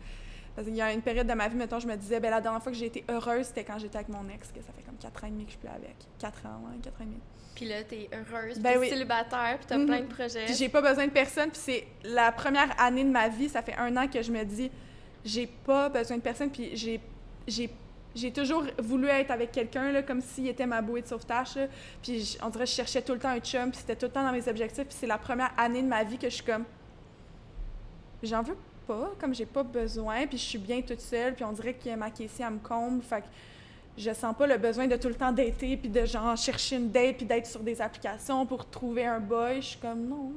[0.55, 2.41] Parce qu'il y a une période de ma vie, mettons, je me disais, ben la
[2.41, 4.83] dernière fois que j'ai été heureuse, c'était quand j'étais avec mon ex, que ça fait
[4.83, 5.97] comme quatre ans et demi que je suis plus avec.
[6.19, 7.21] Quatre ans, ouais, quatre ans et demi.
[7.55, 8.89] Puis là, t'es heureuse, Ben t'es oui.
[8.91, 9.87] célibataire, puis t'as Mhm.
[9.87, 10.45] plein de projets.
[10.47, 13.63] Puis j'ai pas besoin de personne, puis c'est la première année de ma vie, ça
[13.63, 14.71] fait un an que je me dis,
[15.25, 17.01] j'ai pas besoin de personne, puis j'ai,
[17.47, 17.71] j'ai
[18.15, 21.57] j'ai toujours voulu être avec quelqu'un, là, comme s'il était ma bouée de sauvetage.
[21.57, 21.67] là.
[22.03, 24.13] Puis on dirait que je cherchais tout le temps un chum, puis c'était tout le
[24.13, 24.85] temps dans mes objectifs.
[24.85, 26.65] Puis c'est la première année de ma vie que je suis comme.
[28.23, 31.53] J'en veux pas, comme j'ai pas besoin, puis je suis bien toute seule, puis on
[31.53, 33.03] dirait que ma elle me comble.
[33.03, 33.27] Fait que
[33.97, 36.91] je sens pas le besoin de tout le temps dater, puis de genre chercher une
[36.91, 39.57] date, puis d'être sur des applications pour trouver un boy.
[39.61, 40.33] Je suis comme non.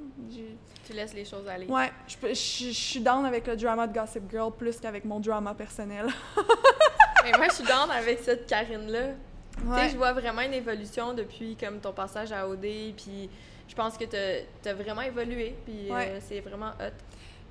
[0.86, 1.66] Tu laisses les choses aller.
[1.68, 2.34] Ouais, je, peux- je,
[2.68, 6.08] je suis down avec le drama de Gossip Girl plus qu'avec mon drama personnel.
[7.24, 9.14] Mais moi, je suis down avec cette Karine-là.
[9.58, 12.60] Tu sais, je vois vraiment une évolution depuis comme ton passage à OD,
[12.96, 13.30] puis
[13.68, 16.92] je pense que t'as as vraiment évolué, puis euh, c'est vraiment hot.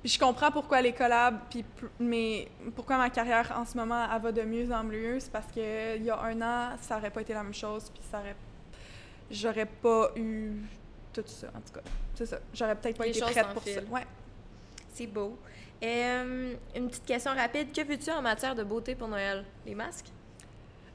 [0.05, 1.65] Puis je comprends pourquoi les collabs, puis
[1.99, 5.47] mais pourquoi ma carrière en ce moment elle va de mieux en mieux, c'est parce
[5.47, 8.19] que il y a un an ça aurait pas été la même chose, puis ça
[8.19, 8.35] aurait,
[9.31, 10.51] j'aurais pas eu
[11.11, 11.81] tout ça en tout cas.
[12.13, 13.81] C'est ça, j'aurais peut-être pas Les été prête pour ça.
[13.89, 14.05] Ouais.
[14.93, 15.39] C'est beau.
[15.81, 17.73] Euh, une petite question rapide.
[17.73, 19.43] Que veux-tu en matière de beauté pour Noël?
[19.65, 20.11] Les masques?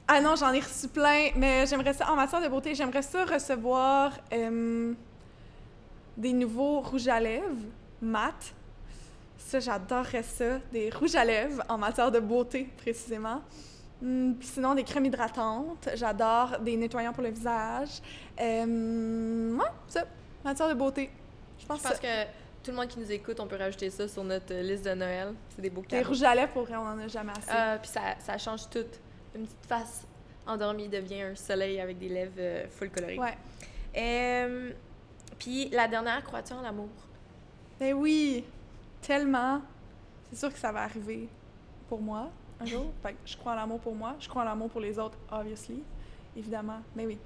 [0.07, 3.25] Ah non, j'en ai reçu plein, mais j'aimerais ça en matière de beauté, j'aimerais ça
[3.25, 4.93] recevoir euh,
[6.15, 7.65] des nouveaux rouges à lèvres
[8.01, 8.53] mat.
[9.51, 13.41] Ça, j'adorerais ça, des rouges à lèvres en matière de beauté précisément.
[14.01, 15.89] Hum, puis sinon, des crèmes hydratantes.
[15.93, 18.01] J'adore des nettoyants pour le visage.
[18.39, 20.05] Euh, ouais, ça,
[20.45, 21.09] matière de beauté.
[21.59, 22.23] Je pense, Je pense que
[22.63, 25.33] tout le monde qui nous écoute, on peut rajouter ça sur notre liste de Noël.
[25.53, 26.07] C'est des beaux des cadeaux.
[26.07, 27.51] rouges à lèvres, pour vrai, on en a jamais assez.
[27.53, 28.85] Euh, puis ça, ça change tout.
[29.35, 30.07] Une petite face
[30.47, 33.19] endormie devient un soleil avec des lèvres euh, full colorées.
[33.19, 33.37] ouais.
[33.97, 34.71] Euh,
[35.37, 36.87] puis la dernière, crois-tu en l'amour?
[37.81, 38.45] Ben oui,
[39.01, 39.61] tellement.
[40.31, 41.27] C'est sûr que ça va arriver
[41.89, 42.29] pour moi
[42.59, 42.91] un jour.
[43.03, 44.15] Fait que je crois en l'amour pour moi.
[44.19, 45.83] Je crois en l'amour pour les autres, obviously.
[46.35, 46.79] Évidemment.
[46.95, 47.17] Mais oui.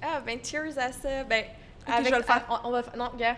[0.00, 1.24] Ah, ben cheers à ça.
[1.24, 1.44] Ben,
[1.86, 2.44] je vais le faire.
[2.48, 3.36] On, on va, non, gars,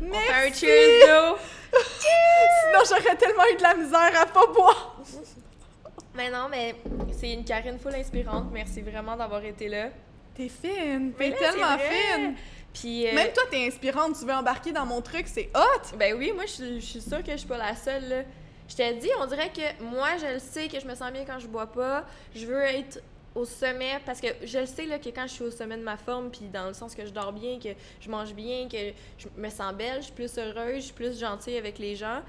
[0.00, 0.26] on Merci!
[0.26, 1.38] fait un cheers d'eau.
[2.10, 4.96] Sinon, j'aurais tellement eu de la misère à pas boire.
[6.14, 6.74] Mais non, mais
[7.12, 8.46] c'est une Karine full inspirante.
[8.52, 9.90] Merci vraiment d'avoir été là.
[10.34, 11.12] T'es fine.
[11.12, 12.34] T'es tellement fine.
[12.72, 14.16] Puis, euh, Même toi, t'es inspirante.
[14.18, 15.26] Tu veux embarquer dans mon truc.
[15.26, 15.96] C'est hot.
[15.98, 18.22] ben oui, moi, je suis- sûre que je suis pas la seule, là.
[18.68, 21.24] Je t'ai dit, on dirait que moi, je le sais que je me sens bien
[21.24, 22.04] quand je bois pas.
[22.34, 23.02] Je veux être
[23.34, 25.82] au sommet parce que je le sais là, que quand je suis au sommet de
[25.82, 28.92] ma forme, puis dans le sens que je dors bien, que je mange bien, que
[29.18, 32.20] je me sens belle, je suis plus heureuse, je suis plus gentille avec les gens.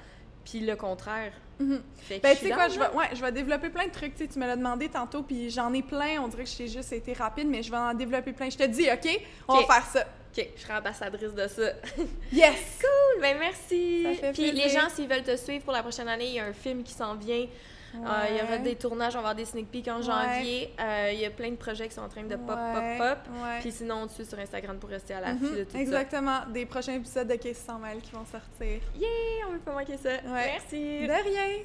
[0.44, 1.34] Puis le contraire.
[1.60, 1.84] Mhm.
[1.98, 4.16] Fait que Ben, tu sais quoi, je vais, ouais, je vais développer plein de trucs.
[4.16, 6.20] Tu me l'as demandé tantôt, puis j'en ai plein.
[6.24, 8.50] On dirait que j'ai juste été rapide, mais je vais en développer plein.
[8.50, 9.22] Je te dis, OK?
[9.48, 10.08] On va faire ça.
[10.38, 11.62] Ok, je serai ambassadrice de ça.
[12.32, 12.80] Yes!
[12.80, 14.04] Cool, ben merci.
[14.04, 16.40] Ça fait Puis les gens, s'ils veulent te suivre pour la prochaine année, il y
[16.40, 17.46] a un film qui s'en vient.
[17.94, 17.98] Euh,
[18.30, 20.04] il y aura des tournages, on va avoir des sneak peeks en Ouais.
[20.04, 20.74] janvier.
[20.80, 23.18] Euh, il y a plein de projets qui sont en train de pop, Ouais, pop,
[23.26, 23.34] pop.
[23.60, 26.40] Puis sinon, on te suit sur Instagram pour rester à Mhm, de tout Exactement.
[26.54, 28.50] Des prochains épisodes de Case 100 qui vont sortir.
[28.58, 28.66] ça.
[28.98, 30.12] Yay, on veut pas manquer ça.
[30.26, 31.06] Merci.
[31.06, 31.64] De rien!